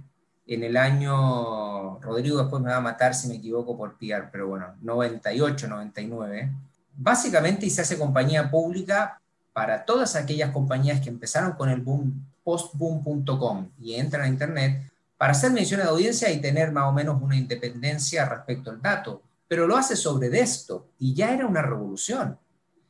[0.46, 4.48] en el año, Rodrigo después me va a matar si me equivoco por piar, pero
[4.48, 6.52] bueno, 98, 99.
[6.96, 9.20] Básicamente y se hace compañía pública
[9.52, 15.33] para todas aquellas compañías que empezaron con el boom postboom.com y entran a Internet para
[15.33, 19.66] hacer mención de audiencia y tener más o menos una independencia respecto al dato pero
[19.66, 22.38] lo hace sobre desktop y ya era una revolución.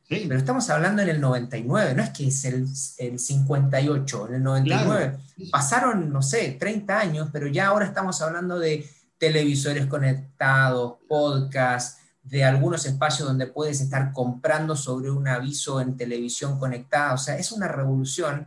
[0.09, 4.43] Pero estamos hablando en el 99, no es que es el, el 58, en el
[4.45, 5.19] 99.
[5.51, 12.45] Pasaron, no sé, 30 años, pero ya ahora estamos hablando de televisores conectados, podcasts, de
[12.45, 17.15] algunos espacios donde puedes estar comprando sobre un aviso en televisión conectada.
[17.15, 18.47] O sea, es una revolución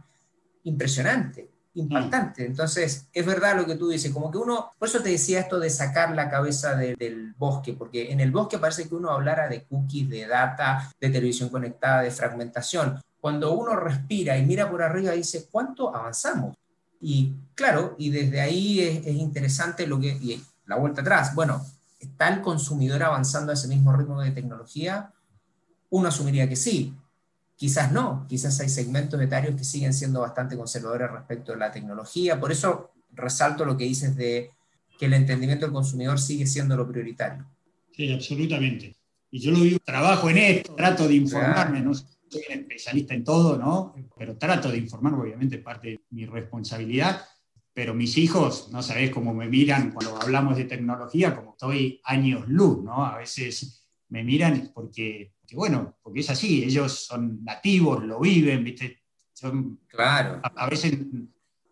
[0.63, 2.45] impresionante impactante.
[2.45, 5.59] Entonces, es verdad lo que tú dices, como que uno, por eso te decía esto
[5.59, 9.63] de sacar la cabeza del bosque, porque en el bosque parece que uno hablara de
[9.63, 12.99] cookies, de data, de televisión conectada, de fragmentación.
[13.19, 16.55] Cuando uno respira y mira por arriba, dice, ¿cuánto avanzamos?
[17.01, 21.63] Y claro, y desde ahí es, interesante lo que, y la vuelta atrás, bueno,
[21.99, 25.11] ¿está el consumidor avanzando a ese mismo ritmo de tecnología?
[25.89, 26.93] Uno asumiría que sí,
[27.55, 32.39] Quizás no, quizás hay segmentos etarios que siguen siendo bastante conservadores respecto a la tecnología.
[32.39, 34.51] Por eso resalto lo que dices de
[34.97, 37.45] que el entendimiento del consumidor sigue siendo lo prioritario.
[37.91, 38.95] Sí, absolutamente.
[39.31, 43.23] Y yo lo digo, trabajo en esto, trato de informarme, no soy un especialista en
[43.23, 43.95] todo, ¿no?
[44.17, 47.21] Pero trato de informarme, obviamente, parte de mi responsabilidad.
[47.73, 52.47] Pero mis hijos, no sabés cómo me miran cuando hablamos de tecnología, como estoy años
[52.47, 53.05] luz, ¿no?
[53.05, 58.63] A veces me miran porque que bueno, porque es así, ellos son nativos, lo viven,
[58.63, 58.99] ¿viste?
[59.87, 60.41] claro.
[60.43, 60.97] A, veces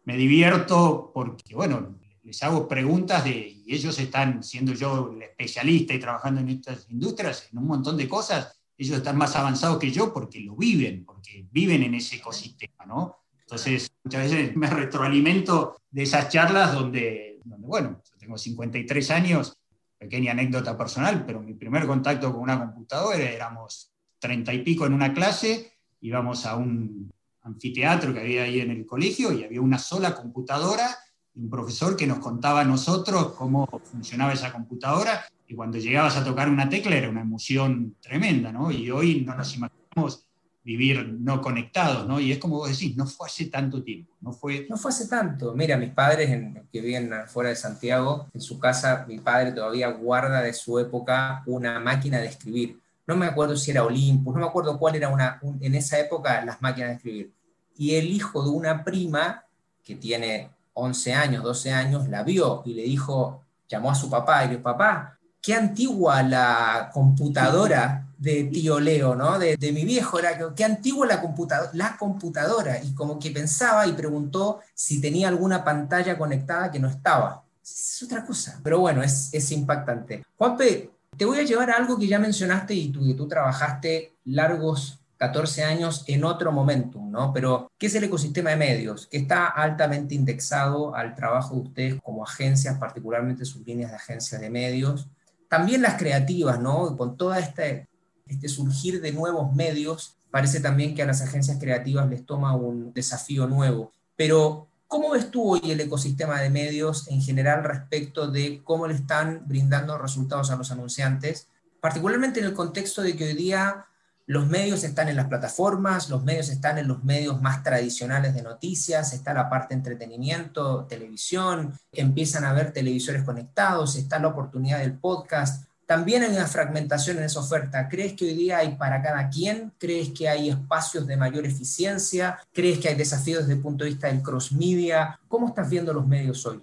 [0.06, 5.94] me divierto porque, bueno, les hago preguntas de, y ellos están, siendo yo el especialista
[5.94, 9.92] y trabajando en estas industrias, en un montón de cosas, ellos están más avanzados que
[9.92, 13.18] yo porque lo viven, porque viven en ese ecosistema, ¿no?
[13.40, 19.58] Entonces, muchas veces me retroalimento de esas charlas donde, donde bueno, yo tengo 53 años
[20.04, 24.94] pequeña anécdota personal, pero mi primer contacto con una computadora éramos treinta y pico en
[24.94, 27.10] una clase, íbamos a un
[27.44, 30.98] anfiteatro que había ahí en el colegio y había una sola computadora
[31.34, 36.18] y un profesor que nos contaba a nosotros cómo funcionaba esa computadora y cuando llegabas
[36.18, 38.72] a tocar una tecla era una emoción tremenda, ¿no?
[38.72, 40.26] Y hoy no nos imaginamos
[40.64, 42.20] vivir no conectados, ¿no?
[42.20, 44.66] Y es como vos decís, no fue hace tanto tiempo, no fue...
[44.70, 45.54] No fue hace tanto.
[45.54, 46.30] Mira, mis padres
[46.72, 51.44] que viven fuera de Santiago, en su casa, mi padre todavía guarda de su época
[51.46, 52.80] una máquina de escribir.
[53.06, 56.44] No me acuerdo si era Olympus, no me acuerdo cuál era una, en esa época
[56.46, 57.34] las máquinas de escribir.
[57.76, 59.44] Y el hijo de una prima,
[59.84, 64.46] que tiene 11 años, 12 años, la vio y le dijo, llamó a su papá
[64.46, 69.38] y le dijo, papá, qué antigua la computadora de tío Leo, ¿no?
[69.38, 73.86] De, mi viejo, era que, qué antigua la, computadora, la computadora, y como que pensaba
[73.86, 77.44] y preguntó si tenía alguna pantalla conectada que no estaba.
[77.62, 78.62] es otra cosa.
[78.64, 80.24] Pero bueno, es, es impactante.
[80.38, 84.14] Juanpe, te voy a llevar a algo que ya mencionaste y tú, que tú trabajaste
[84.24, 87.34] largos 14 años en otro momentum, ¿no?
[87.34, 89.08] Pero, ¿qué es el ecosistema de medios?
[89.08, 94.40] Que está altamente indexado al trabajo de ustedes como agencias, particularmente sus líneas de agencias
[94.40, 95.10] de medios.
[95.50, 96.96] También las creativas, ¿no?
[96.96, 97.88] Con todo este,
[98.26, 102.94] este surgir de nuevos medios, parece también que a las agencias creativas les toma un
[102.94, 103.92] desafío nuevo.
[104.16, 108.96] Pero, ¿cómo ves tú hoy el ecosistema de medios en general respecto de cómo le
[108.96, 111.48] están brindando resultados a los anunciantes?
[111.80, 113.86] Particularmente en el contexto de que hoy día
[114.26, 118.42] los medios están en las plataformas, los medios están en los medios más tradicionales de
[118.42, 124.98] noticias, está la parte entretenimiento, televisión, empiezan a haber televisores conectados, está la oportunidad del
[124.98, 125.66] podcast.
[125.94, 127.88] También hay una fragmentación en esa oferta.
[127.88, 129.72] ¿Crees que hoy día hay para cada quien?
[129.78, 132.40] ¿Crees que hay espacios de mayor eficiencia?
[132.52, 135.20] ¿Crees que hay desafíos desde el punto de vista del cross media?
[135.28, 136.60] ¿Cómo estás viendo los medios hoy?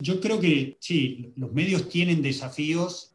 [0.00, 3.14] Yo creo que sí, los medios tienen desafíos.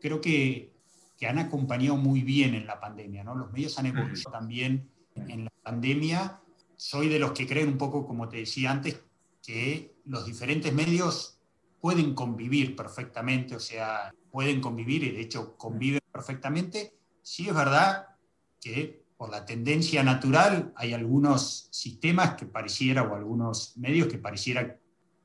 [0.00, 0.72] Creo que
[1.18, 3.24] que han acompañado muy bien en la pandemia.
[3.24, 3.34] ¿no?
[3.34, 6.40] Los medios han evolucionado también en la pandemia.
[6.76, 9.00] Soy de los que creen un poco, como te decía antes,
[9.42, 11.38] que los diferentes medios
[11.84, 16.94] pueden convivir perfectamente, o sea, pueden convivir y de hecho conviven perfectamente.
[17.20, 18.06] Sí es verdad
[18.58, 24.78] que por la tendencia natural hay algunos sistemas que pareciera, o algunos medios que pareciera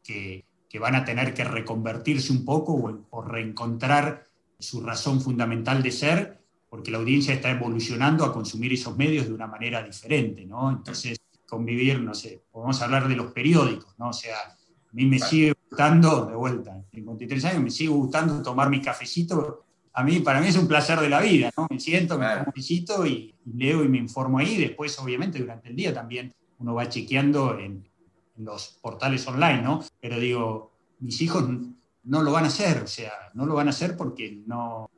[0.04, 4.26] que, que van a tener que reconvertirse un poco o, o reencontrar
[4.60, 9.34] su razón fundamental de ser, porque la audiencia está evolucionando a consumir esos medios de
[9.34, 10.70] una manera diferente, ¿no?
[10.70, 14.10] Entonces, convivir, no sé, podemos hablar de los periódicos, ¿no?
[14.10, 18.42] O sea, a mí me sigue gustando, de vuelta, en 53 años, me sigue gustando
[18.42, 19.64] tomar mi cafecito.
[19.94, 21.68] A mí, para mí es un placer de la vida, ¿no?
[21.70, 24.58] Me siento, me tomo un cafecito y, leo y me informo ahí.
[24.58, 27.88] Después, obviamente, durante el día también uno va chequeando en,
[28.38, 29.82] en los portales online, ¿no?
[30.02, 31.50] Pero digo, mis hijos
[32.04, 34.90] no lo van a hacer, o sea, no lo van a hacer porque no,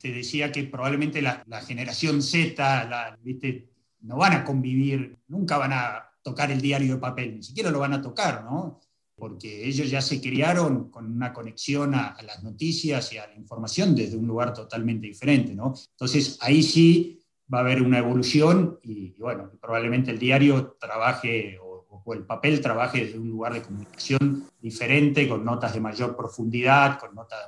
[0.00, 3.68] te decía que probablemente la, generación Z, la, ¿viste?
[4.00, 7.78] no van a convivir, nunca van a tocar el diario de papel, ni siquiera lo
[7.78, 8.80] van a tocar, ¿no?
[9.16, 13.94] Porque ellos ya se criaron con una conexión a, las noticias y a la información
[13.94, 15.74] desde un lugar totalmente diferente, ¿no?
[15.92, 17.20] Entonces ahí sí
[17.52, 23.04] va a haber una evolución y, bueno, probablemente el diario trabaje o el papel trabaje
[23.04, 27.38] desde un lugar de comunicación diferente, con notas de mayor profundidad, con notas,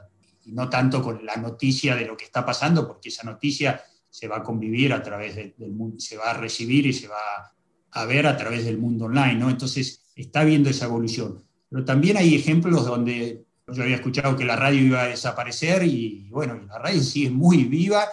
[0.45, 4.29] y no tanto con la noticia de lo que está pasando, porque esa noticia se
[4.29, 7.53] va a convivir a través del mundo, se va a recibir y se va
[7.91, 9.51] a ver a través del mundo online, ¿no?
[9.51, 11.46] Entonces está viendo esa evolución.
[11.69, 16.29] Pero también hay ejemplos donde yo había escuchado que la radio iba a desaparecer y
[16.31, 18.05] bueno, la radio sigue muy viva,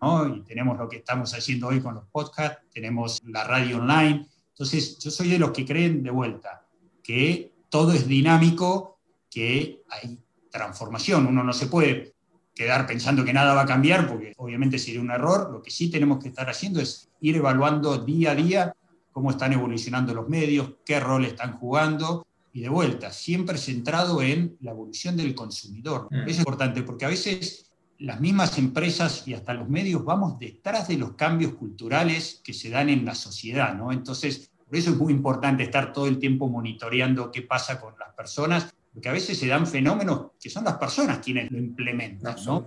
[0.00, 0.36] ¿no?
[0.36, 4.26] Y tenemos lo que estamos haciendo hoy con los podcasts, tenemos la radio online,
[4.60, 6.66] entonces, yo soy de los que creen de vuelta
[7.02, 8.98] que todo es dinámico,
[9.30, 10.18] que hay
[10.50, 11.26] transformación.
[11.26, 12.12] Uno no se puede
[12.54, 15.50] quedar pensando que nada va a cambiar, porque obviamente sería un error.
[15.50, 18.74] Lo que sí tenemos que estar haciendo es ir evaluando día a día
[19.12, 24.56] cómo están evolucionando los medios, qué rol están jugando, y de vuelta, siempre centrado en
[24.60, 26.08] la evolución del consumidor.
[26.10, 26.28] Mm.
[26.28, 30.96] Es importante porque a veces las mismas empresas y hasta los medios vamos detrás de
[30.96, 33.92] los cambios culturales que se dan en la sociedad, ¿no?
[33.92, 38.14] Entonces, por eso es muy importante estar todo el tiempo monitoreando qué pasa con las
[38.14, 42.64] personas, porque a veces se dan fenómenos que son las personas quienes lo implementan, ¿no?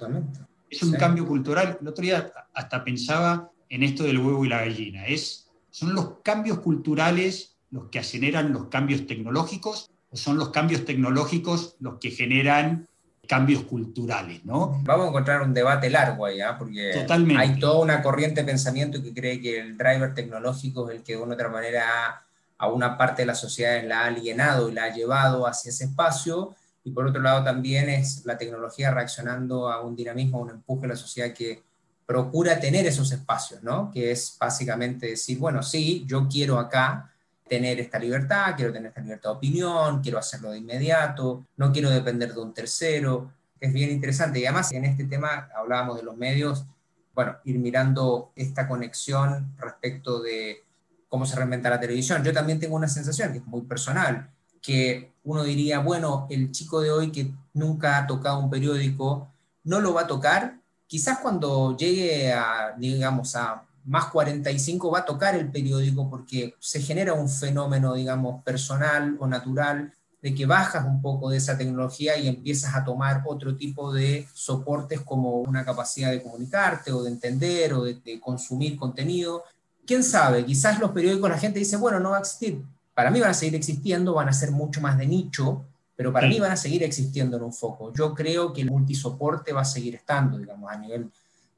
[0.69, 1.78] Es un cambio cultural.
[1.82, 5.06] El otro día hasta pensaba en esto del huevo y la gallina.
[5.06, 10.86] Es, ¿Son los cambios culturales los que generan los cambios tecnológicos o son los cambios
[10.86, 12.88] tecnológicos los que generan
[13.28, 14.80] cambios culturales, ¿no?
[14.84, 16.56] Vamos a encontrar un debate largo ahí, ¿ah?
[16.58, 17.06] porque
[17.38, 21.14] hay toda una corriente de pensamiento que cree que el driver tecnológico es el que
[21.14, 22.26] de una u otra manera
[22.58, 25.86] a una parte de la sociedad la ha alienado y la ha llevado hacia ese
[25.86, 30.50] espacio, y por otro lado también es la tecnología reaccionando a un dinamismo, a un
[30.52, 31.64] empuje en la sociedad que
[32.06, 33.90] procura tener esos espacios, ¿no?
[33.90, 37.12] Que es básicamente decir, bueno, sí, yo quiero acá,
[37.47, 41.89] tener esta libertad, quiero tener esta libertad de opinión, quiero hacerlo de inmediato, no quiero
[41.89, 43.32] depender de un tercero.
[43.60, 44.39] Es bien interesante.
[44.39, 46.65] Y además en este tema hablábamos de los medios,
[47.13, 50.63] bueno, ir mirando esta conexión respecto de
[51.08, 52.23] cómo se reinventa la televisión.
[52.23, 54.29] Yo también tengo una sensación que es muy personal,
[54.62, 59.29] que uno diría, bueno, el chico de hoy que nunca ha tocado un periódico,
[59.63, 65.06] no lo va a tocar, quizás cuando llegue a, digamos, a más 45 va a
[65.06, 70.86] tocar el periódico porque se genera un fenómeno, digamos, personal o natural de que bajas
[70.86, 75.65] un poco de esa tecnología y empiezas a tomar otro tipo de soportes como una
[75.65, 79.44] capacidad de comunicarte o de entender o de, consumir contenido.
[79.86, 80.46] ¿Quién sabe?
[80.46, 82.63] Quizás los periódicos la gente dice, bueno, no va a existir.
[82.94, 86.27] Para mí van a seguir existiendo, van a ser mucho más de nicho, pero para
[86.27, 87.92] mí van a seguir existiendo en un foco.
[87.94, 91.12] Yo creo que el multisoporte va a seguir estando, digamos, a nivel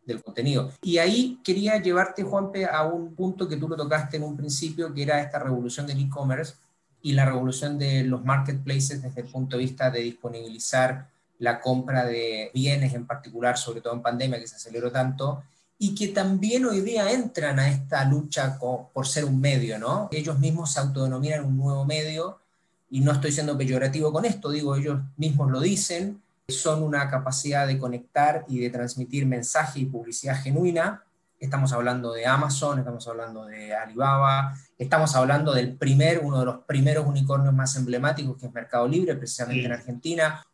[0.05, 0.71] del contenido.
[0.81, 4.93] Y ahí quería llevarte, Juanpe, a un punto que tú lo tocaste en un principio,
[4.93, 6.55] que era esta revolución del e-commerce
[7.01, 12.05] y la revolución de los marketplaces desde el punto de vista de disponibilizar la compra
[12.05, 15.43] de bienes en particular, sobre todo en pandemia que se aceleró tanto,
[15.77, 20.07] y que también hoy día entran a esta lucha por ser un medio, ¿no?
[20.11, 22.39] Ellos mismos se autodenominan un nuevo medio,
[22.89, 27.65] y no estoy siendo peyorativo con esto, digo, ellos mismos lo dicen, son una capacidad
[27.65, 31.03] de conectar y de transmitir mensaje y publicidad genuina.
[31.39, 36.59] Estamos hablando de Amazon, estamos hablando de Alibaba, estamos hablando del primer, uno de los
[36.65, 40.45] primeros unicornios más emblemáticos que es Mercado Libre, precisamente en Argentina.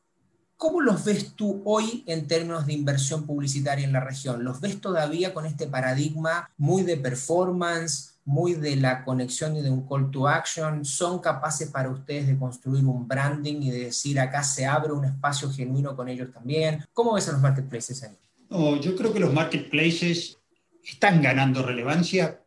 [0.62, 4.44] ¿Cómo los ves tú hoy en términos de inversión publicitaria en la región?
[4.44, 9.72] ¿Los ves todavía con este paradigma muy de performance, muy de la conexión y de
[9.72, 14.20] un call to action, son capaces para ustedes de construir un branding y de decir
[14.20, 16.86] acá se abre un espacio genuino con ellos también.
[16.94, 18.16] ¿Cómo ves a los marketplaces ahí?
[18.82, 20.38] yo creo que los marketplaces
[20.84, 22.40] están ganando relevancia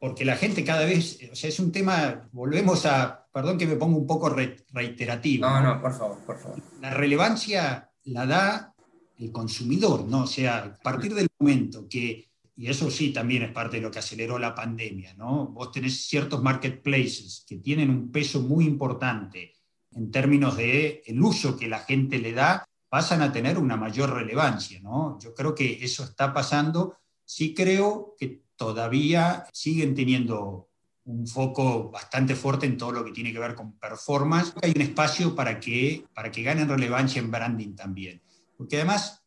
[0.00, 3.76] porque la gente cada vez, o sea, es un tema, volvemos a, perdón que me
[3.76, 5.48] ponga un poco reiterativo.
[5.48, 6.62] No, no, por favor, por favor.
[6.80, 8.74] La relevancia la da
[9.18, 10.22] el consumidor, ¿no?
[10.22, 13.90] O sea, a partir del momento que y eso sí también es parte de lo
[13.90, 15.46] que aceleró la pandemia, ¿no?
[15.46, 19.54] Vos tenés ciertos marketplaces que tienen un peso muy importante
[19.92, 24.12] en términos de el uso que la gente le da, pasan a tener una mayor
[24.12, 25.18] relevancia, ¿no?
[25.18, 26.98] Yo creo que eso está pasando.
[27.24, 30.68] Sí creo que todavía siguen teniendo
[31.04, 34.54] un foco bastante fuerte en todo lo que tiene que ver con performance.
[34.62, 38.22] Hay un espacio para que, para que ganen relevancia en branding también.
[38.56, 39.22] Porque además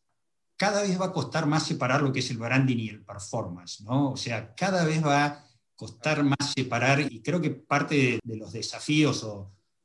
[0.56, 3.80] cada vez va a costar más separar lo que es el branding y el performance,
[3.82, 4.12] ¿no?
[4.12, 5.44] O sea, cada vez va a
[5.74, 9.26] costar más separar y creo que parte de, los desafíos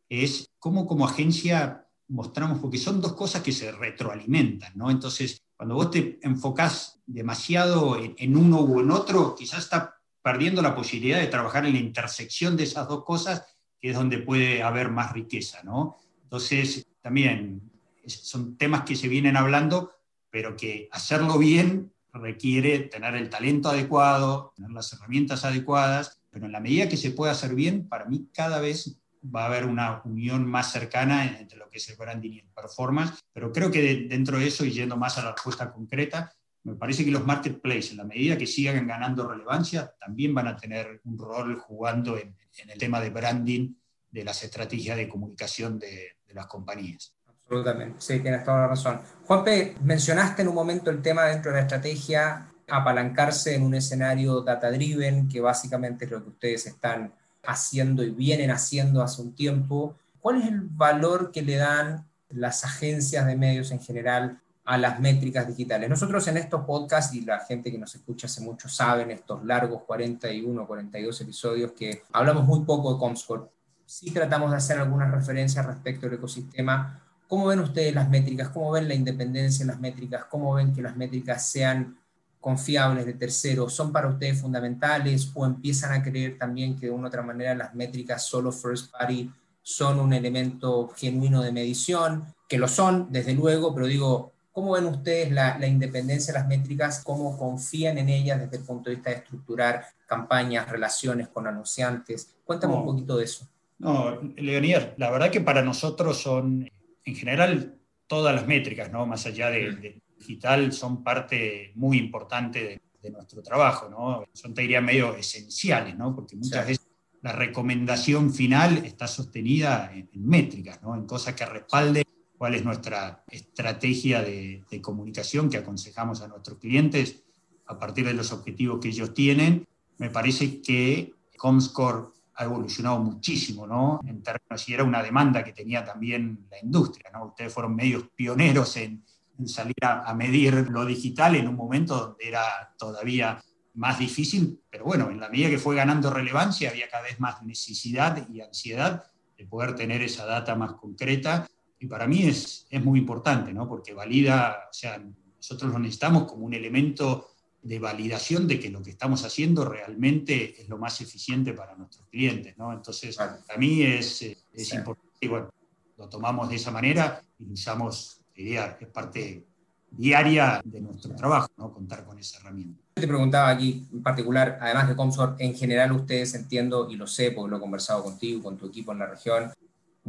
[0.08, 4.90] es cómo como agencia mostramos, porque son dos cosas que se retroalimentan, ¿no?
[4.90, 10.76] Entonces, cuando vos te enfocás demasiado en, uno u en otro, quizás está perdiendo la
[10.76, 13.46] posibilidad de trabajar en la intersección de esas dos cosas,
[13.80, 15.98] que es donde puede haber más riqueza, ¿no?
[16.24, 17.62] Entonces, también
[18.06, 19.94] son temas que se vienen hablando,
[20.30, 26.52] pero que hacerlo bien requiere tener el talento adecuado, tener las herramientas adecuadas, pero en
[26.52, 30.02] la medida que se pueda hacer bien, para mí cada vez va a haber una
[30.06, 34.08] unión más cercana entre lo que es el branding y el performance, pero creo que
[34.08, 36.34] dentro de eso, y yendo más a la respuesta concreta,
[36.64, 40.56] me parece que los marketplaces, en la medida que sigan ganando relevancia, también van a
[40.56, 42.36] tener un rol jugando en,
[42.68, 43.74] el tema de branding
[44.12, 47.16] de las estrategias de comunicación de las compañías.
[47.50, 49.02] Absolutamente, sí, tienes toda la razón.
[49.26, 54.42] Juanpe, mencionaste en un momento el tema dentro de la estrategia, apalancarse en un escenario
[54.42, 59.96] data-driven, que básicamente es lo que ustedes están haciendo y vienen haciendo hace un tiempo.
[60.20, 64.40] ¿Cuál es el valor que le dan las agencias de medios en general
[64.70, 65.90] a las métricas digitales?
[65.90, 69.84] Nosotros en estos podcasts, y la gente que nos escucha hace mucho saben, estos largos
[69.84, 73.44] 41, 42 episodios que hablamos muy poco de Comscore,
[73.86, 78.50] sí tratamos de hacer algunas referencias respecto al ecosistema ¿Cómo ven ustedes las métricas?
[78.50, 80.26] ¿Cómo ven la independencia en las métricas?
[80.26, 81.96] ¿Cómo ven que las métricas sean
[82.42, 83.72] confiables de terceros?
[83.72, 87.54] ¿Son para ustedes fundamentales o empiezan a creer también que de una u otra manera
[87.54, 92.34] las métricas solo first party son un elemento genuino de medición?
[92.48, 97.02] Que lo son, desde luego, pero digo, ¿cómo ven ustedes la, independencia de las métricas?
[97.06, 102.36] ¿Cómo confían en ellas desde el punto de vista de estructurar campañas, relaciones con anunciantes?
[102.44, 103.48] Cuéntame un poquito de eso.
[103.78, 106.70] No, Leonier, la verdad que para nosotros son
[107.06, 109.06] en general todas las métricas, ¿no?
[109.06, 113.88] más allá de, digital, son parte muy importante de, nuestro trabajo.
[113.88, 114.26] ¿no?
[114.34, 116.14] Son, te diría, medio esenciales, ¿no?
[116.14, 116.86] porque muchas veces
[117.22, 120.96] la recomendación final está sostenida en, métricas, ¿no?
[120.96, 122.04] en cosas que respalden
[122.40, 127.22] cuál es nuestra estrategia de, de comunicación que aconsejamos a nuestros clientes
[127.68, 129.68] a partir de los objetivos que ellos tienen.
[129.98, 134.00] Me parece que Comscore ha evolucionado muchísimo, ¿no?
[134.08, 137.26] En términos, y era una demanda que tenía también la industria, ¿no?
[137.26, 139.04] Ustedes fueron medios pioneros en,
[139.46, 145.10] salir a, medir lo digital en un momento donde era todavía más difícil, pero bueno,
[145.10, 149.46] en la medida que fue ganando relevancia había cada vez más necesidad y ansiedad de
[149.46, 151.46] poder tener esa data más concreta,
[151.80, 153.68] y para mí es, es muy importante, ¿no?
[153.68, 155.02] Porque valida, o sea,
[155.38, 157.30] nosotros lo necesitamos como un elemento
[157.62, 162.08] de validación de que lo que estamos haciendo realmente es lo más eficiente para nuestros
[162.08, 162.58] clientes.
[162.58, 162.72] ¿no?
[162.72, 164.22] Entonces, a mí es,
[164.54, 165.50] es importante y bueno,
[165.98, 169.46] lo tomamos de esa manera y lo usamos, diría, es parte
[169.92, 171.74] diaria de nuestro trabajo, ¿no?
[171.74, 172.82] contar con esa herramienta.
[172.94, 177.32] Te preguntaba aquí en particular, además de Comsort, en general ustedes entiendo y lo sé
[177.32, 179.52] porque lo he conversado contigo, con tu equipo en la región,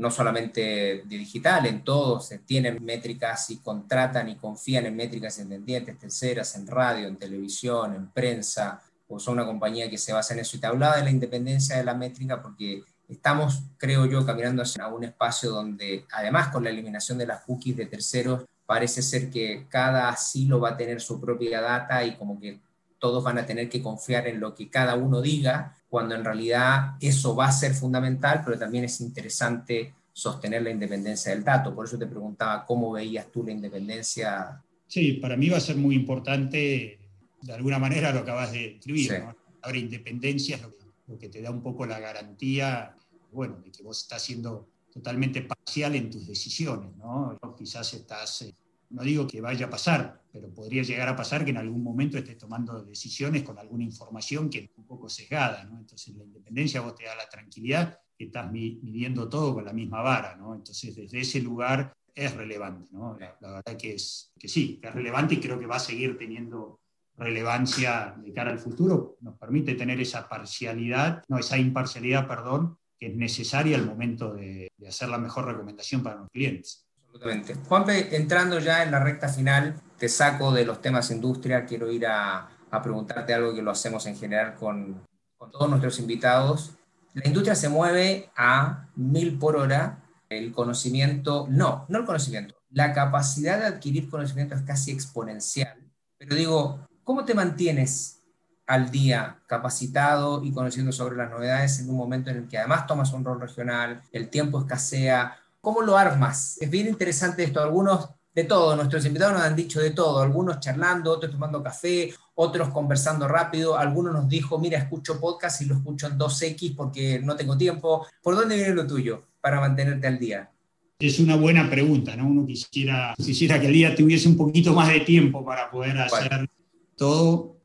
[0.01, 0.61] no solamente
[1.05, 6.67] de digital, en todos tienen métricas y contratan y confían en métricas independientes, terceras, en
[6.67, 10.57] radio, en televisión, en prensa, o son una compañía que se basa en eso.
[10.57, 14.89] Y te hablaba de la independencia de la métrica porque estamos, creo yo, caminando hacia
[14.89, 19.67] un espacio donde, además con la eliminación de las cookies de terceros, parece ser que
[19.69, 22.59] cada asilo va a tener su propia data y como que
[22.99, 26.95] todos van a tener que confiar en lo que cada uno diga, cuando en realidad
[27.01, 31.75] eso va a ser fundamental, pero también es interesante sostener la independencia del dato.
[31.75, 34.63] Por eso te preguntaba cómo veías tú la independencia.
[34.87, 37.01] Sí, para mí va a ser muy importante,
[37.43, 39.25] de alguna manera lo acabas de escribir.
[39.63, 40.63] Ahora, independencia es
[41.09, 42.95] lo que, te da un poco la garantía,
[43.33, 47.37] bueno, de que vos estás siendo totalmente parcial en tus decisiones, ¿no?
[47.59, 48.55] Quizás estás eh,
[48.91, 52.19] no digo que vaya a pasar, pero podría llegar a pasar que en algún momento
[52.19, 55.79] estés tomando decisiones con alguna información que es un poco sesgada, ¿no?
[55.79, 60.03] Entonces la independencia vos te da la tranquilidad que estás midiendo todo con la misma
[60.03, 60.55] vara, ¿no?
[60.55, 63.17] Entonces desde ese lugar es relevante, ¿no?
[63.19, 66.81] La, verdad que es que sí, es relevante y creo que va a seguir teniendo
[67.17, 73.09] relevancia de cara al futuro, nos permite tener esa parcialidad, no, esa imparcialidad, perdón, que
[73.09, 76.90] es necesaria al momento de, de hacer la mejor recomendación para los clientes.
[77.13, 77.55] Absolutamente.
[77.69, 82.07] Juanpe, entrando ya en la recta final, te saco de los temas industria, quiero ir
[82.07, 82.49] a,
[82.83, 85.05] preguntarte algo que lo hacemos en general con,
[85.37, 86.75] con, todos nuestros invitados.
[87.15, 92.93] La industria se mueve a mil por hora, el conocimiento, no, no el conocimiento, la
[92.93, 95.77] capacidad de adquirir conocimiento es casi exponencial,
[96.17, 98.21] pero digo, ¿cómo te mantienes
[98.69, 102.87] al día capacitado y conociendo sobre las novedades en un momento en el que además
[102.87, 106.57] tomas un rol regional, el tiempo escasea, ¿Cómo lo armas?
[106.61, 107.61] Es bien interesante esto.
[107.61, 112.15] Algunos de todo, nuestros invitados nos han dicho de todo, algunos charlando, otros tomando café,
[112.35, 117.19] otros conversando rápido, algunos nos dijo, mira, escucho podcast y lo escucho en 2X porque
[117.19, 118.07] no tengo tiempo.
[118.23, 120.51] ¿Por dónde viene lo tuyo para mantenerte al día?
[120.99, 122.27] Es una buena pregunta, ¿no?
[122.27, 126.49] Uno quisiera, quisiera que el día tuviese un poquito más de tiempo para poder hacer
[126.97, 127.57] todo.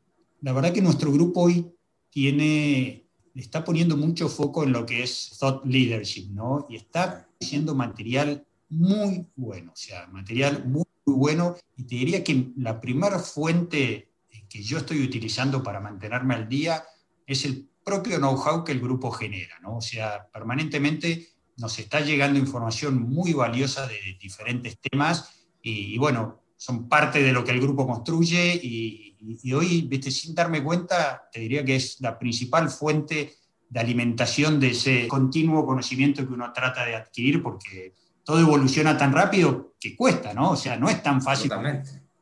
[0.42, 1.72] La verdad que nuestro grupo hoy
[2.10, 3.05] tiene,
[3.42, 6.66] está poniendo mucho foco en lo que es thought leadership, ¿no?
[6.70, 11.56] Y está siendo material muy bueno, o sea, material muy, muy bueno.
[11.76, 14.10] Y te diría que la primera fuente
[14.50, 16.84] que yo estoy utilizando para mantenerme al día
[17.28, 19.78] es el propio know-how que el grupo genera, ¿no?
[19.78, 21.28] O sea, permanentemente
[21.58, 25.30] nos está llegando información muy valiosa de diferentes temas
[25.62, 30.36] y, bueno, son parte de lo que el grupo construye y, y, hoy, viste, sin
[30.36, 33.34] darme cuenta, te diría que es la principal fuente
[33.70, 39.12] de alimentación de ese continuo conocimiento que uno trata de adquirir, porque todo evoluciona tan
[39.12, 40.52] rápido que cuesta, ¿no?
[40.52, 41.52] O sea, no es tan fácil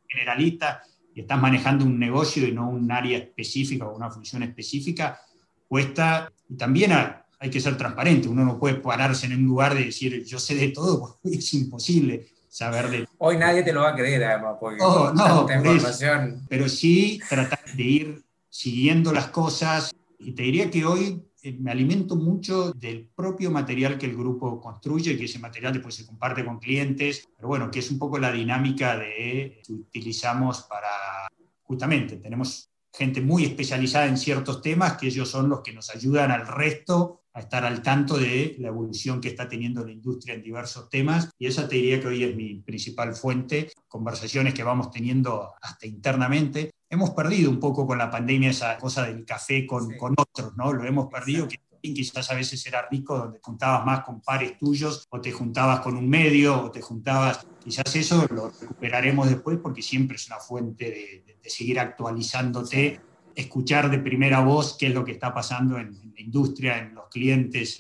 [0.08, 0.82] generalista
[1.14, 5.20] y estás manejando un negocio y no un área específica o una función específica,
[5.68, 9.86] cuesta, y también hay que ser transparente, uno no puede pararse en un lugar de
[9.86, 13.08] decir yo sé de todo, porque es imposible saber de...
[13.18, 16.46] Hoy nadie te lo va a creer, además, porque oh, no, información...
[16.48, 21.72] pero sí tratar de ir siguiendo las cosas, y te diría que hoy eh, me
[21.72, 26.46] alimento mucho del propio material que el grupo construye, que ese material después se comparte
[26.46, 31.28] con clientes, pero bueno, que es un poco la dinámica de que utilizamos para,
[31.64, 36.30] justamente, tenemos gente muy especializada en ciertos temas, que ellos son los que nos ayudan
[36.30, 40.44] al resto a estar al tanto de la evolución que está teniendo la industria en
[40.44, 41.30] diversos temas.
[41.40, 45.88] Y esa te diría que hoy es mi principal fuente, conversaciones que vamos teniendo hasta
[45.88, 46.72] internamente.
[46.90, 50.74] Hemos perdido un poco con la pandemia esa cosa del café con, con otros, ¿no?
[50.74, 55.06] Lo hemos perdido, que quizás a veces era rico donde juntabas más con pares tuyos,
[55.10, 59.82] o te juntabas con un medio, o te juntabas, quizás eso lo recuperaremos después porque
[59.82, 63.02] siempre es una fuente de, de, seguir actualizándote,
[63.36, 67.08] escuchar de primera voz qué es lo que está pasando en, la industria, en los
[67.10, 67.78] clientes,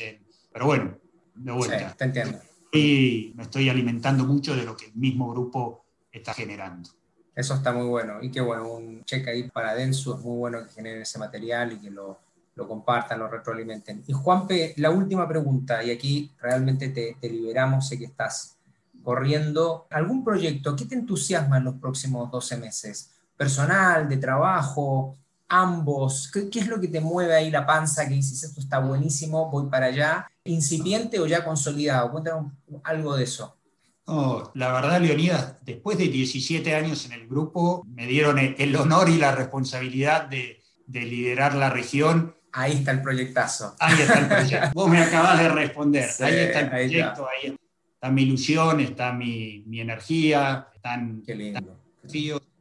[0.52, 0.98] pero bueno,
[1.36, 1.90] de vuelta.
[1.90, 2.40] Sí, te entiendo.
[2.72, 6.90] Y me estoy alimentando mucho de lo que el mismo grupo está generando.
[7.36, 8.22] Eso está muy bueno.
[8.22, 11.74] Y qué bueno, un check ahí para Densu, es muy bueno que generen ese material
[11.74, 12.20] y que lo,
[12.56, 14.04] lo compartan, lo retroalimenten.
[14.08, 18.58] Y Juanpe, la última pregunta, y aquí realmente te, te, liberamos, sé que estás
[19.04, 19.88] corriendo.
[19.90, 20.76] ¿Algún proyecto?
[20.76, 23.12] ¿Qué te entusiasma en los próximos 12 meses?
[23.36, 25.18] ¿Personal, de trabajo,
[25.62, 26.30] ambos?
[26.34, 29.49] ¿Qué, ¿Qué, es lo que te mueve ahí la panza que dices, esto está buenísimo,
[29.49, 30.28] voy para allá?
[30.43, 32.12] ¿Incipiente o ya consolidado?
[32.12, 32.51] Cuéntanos
[32.84, 33.58] algo de eso
[34.06, 39.18] la verdad, Leonidas, después de 17 años en el grupo, me dieron el honor y
[39.18, 42.36] la responsabilidad de, liderar la región.
[42.51, 43.76] Ahí está el proyectazo.
[43.80, 44.70] Ahí está el proyecto.
[44.74, 46.10] Vos me acabas de responder.
[46.20, 47.56] ahí está el proyecto, ahí,
[47.93, 51.80] está mi ilusión, está mi, energía, están, Qué lindo.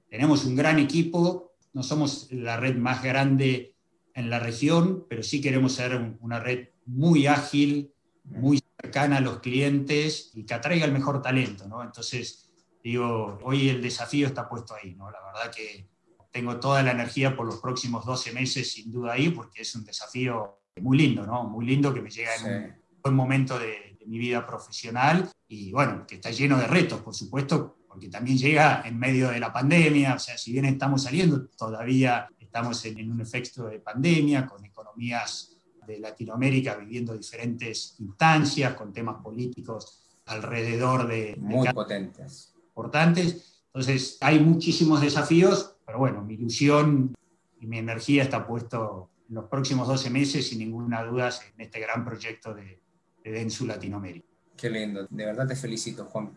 [0.08, 3.74] Tenemos un gran equipo, no somos la red más grande
[4.14, 7.92] en la región, pero sí queremos ser una red muy ágil,
[8.24, 11.82] muy cercana a los clientes y que atraiga el mejor talento, ¿no?
[11.82, 12.50] Entonces,
[12.82, 15.10] digo, hoy el desafío está puesto ahí, ¿no?
[15.10, 15.88] La verdad que
[16.30, 19.84] tengo toda la energía por los próximos 12 meses sin duda ahí, porque es un
[19.84, 21.44] desafío muy lindo, ¿no?
[21.44, 25.70] Muy lindo que me llega en un buen momento de, de mi vida profesional y
[25.72, 29.52] bueno, que está lleno de retos, por supuesto, porque también llega en medio de la
[29.52, 34.64] pandemia, o sea, si bien estamos saliendo, todavía estamos en, un efecto de pandemia, con
[34.64, 41.36] economías de Latinoamérica viviendo diferentes instancias, con temas políticos alrededor de...
[41.38, 42.54] Muy potentes.
[42.68, 43.62] Importantes.
[43.66, 47.14] Entonces, hay muchísimos desafíos, pero bueno, mi ilusión
[47.60, 51.78] y mi energía está puesto en los próximos 12 meses, sin ninguna duda, en este
[51.78, 52.80] gran proyecto de,
[53.22, 54.31] de Densu Latinoamérica.
[54.62, 56.30] Qué lindo, de verdad te felicito, Juan.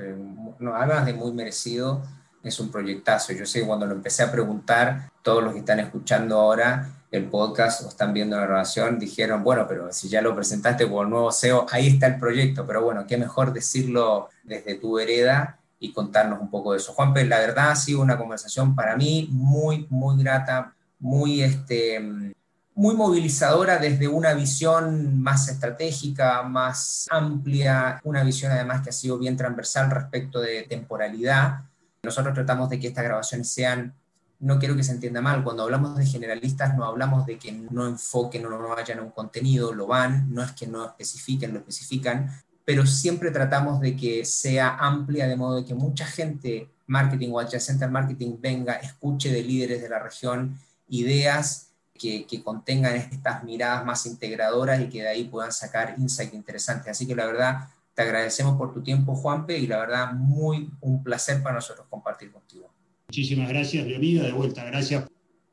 [0.58, 2.02] No, además de muy merecido,
[2.42, 3.34] es un proyectazo.
[3.34, 7.26] Yo sé que cuando lo empecé a preguntar, todos los que están escuchando ahora el
[7.26, 11.32] podcast o están viendo la grabación dijeron, bueno, pero si ya lo presentaste como nuevo
[11.32, 12.66] CEO, ahí está el proyecto.
[12.66, 16.94] Pero bueno, qué mejor decirlo desde tu hereda y contarnos un poco de eso.
[16.94, 22.34] Juan, la verdad ha sido una conversación para mí muy, muy grata, muy este,
[22.76, 29.18] muy movilizadora desde una visión más estratégica, más amplia, una visión además que ha sido
[29.18, 31.62] bien transversal respecto de temporalidad.
[32.04, 33.96] Nosotros tratamos de que estas grabaciones sean,
[34.40, 37.88] no quiero que se entienda mal, cuando hablamos de generalistas no hablamos de que no
[37.88, 41.60] enfoquen o no vayan a un contenido, lo van, no es que no especifiquen, lo
[41.60, 42.30] especifican,
[42.66, 47.40] pero siempre tratamos de que sea amplia de modo de que mucha gente, marketing o
[47.40, 50.60] adyacente al marketing, venga, escuche de líderes de la región
[50.90, 56.92] ideas que, contengan estas miradas más integradoras y que de ahí puedan sacar insight interesantes.
[56.92, 61.04] Así que la verdad, te agradecemos por tu tiempo, Juanpe, y la verdad, muy un
[61.04, 62.70] placer para nosotros compartir contigo.
[63.08, 65.06] Muchísimas gracias, Leonida, de vuelta, gracias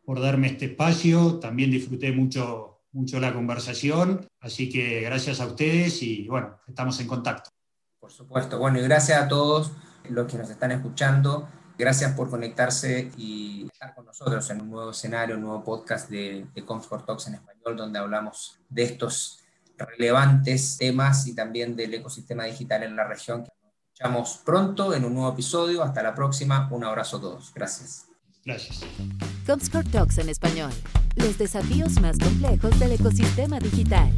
[0.04, 1.38] por darme este espacio.
[1.38, 7.06] También disfruté mucho, mucho la conversación, así que gracias a ustedes y bueno, estamos en
[7.06, 7.50] contacto.
[8.00, 9.72] Por supuesto, bueno, y gracias a todos
[10.08, 11.48] los que nos están escuchando.
[11.82, 16.46] Gracias por conectarse y estar con nosotros en un nuevo escenario, un nuevo podcast de,
[16.54, 19.40] de Comscore Talks en español, donde hablamos de estos
[19.76, 23.40] relevantes temas y también del ecosistema digital en la región.
[23.40, 23.50] Nos
[23.94, 25.82] escuchamos pronto en un nuevo episodio.
[25.82, 26.68] Hasta la próxima.
[26.70, 27.52] Un abrazo a todos.
[27.52, 28.06] Gracias.
[28.44, 28.82] Gracias.
[29.44, 30.70] Comscore Talks en español.
[31.16, 34.16] Los desafíos más complejos del ecosistema digital.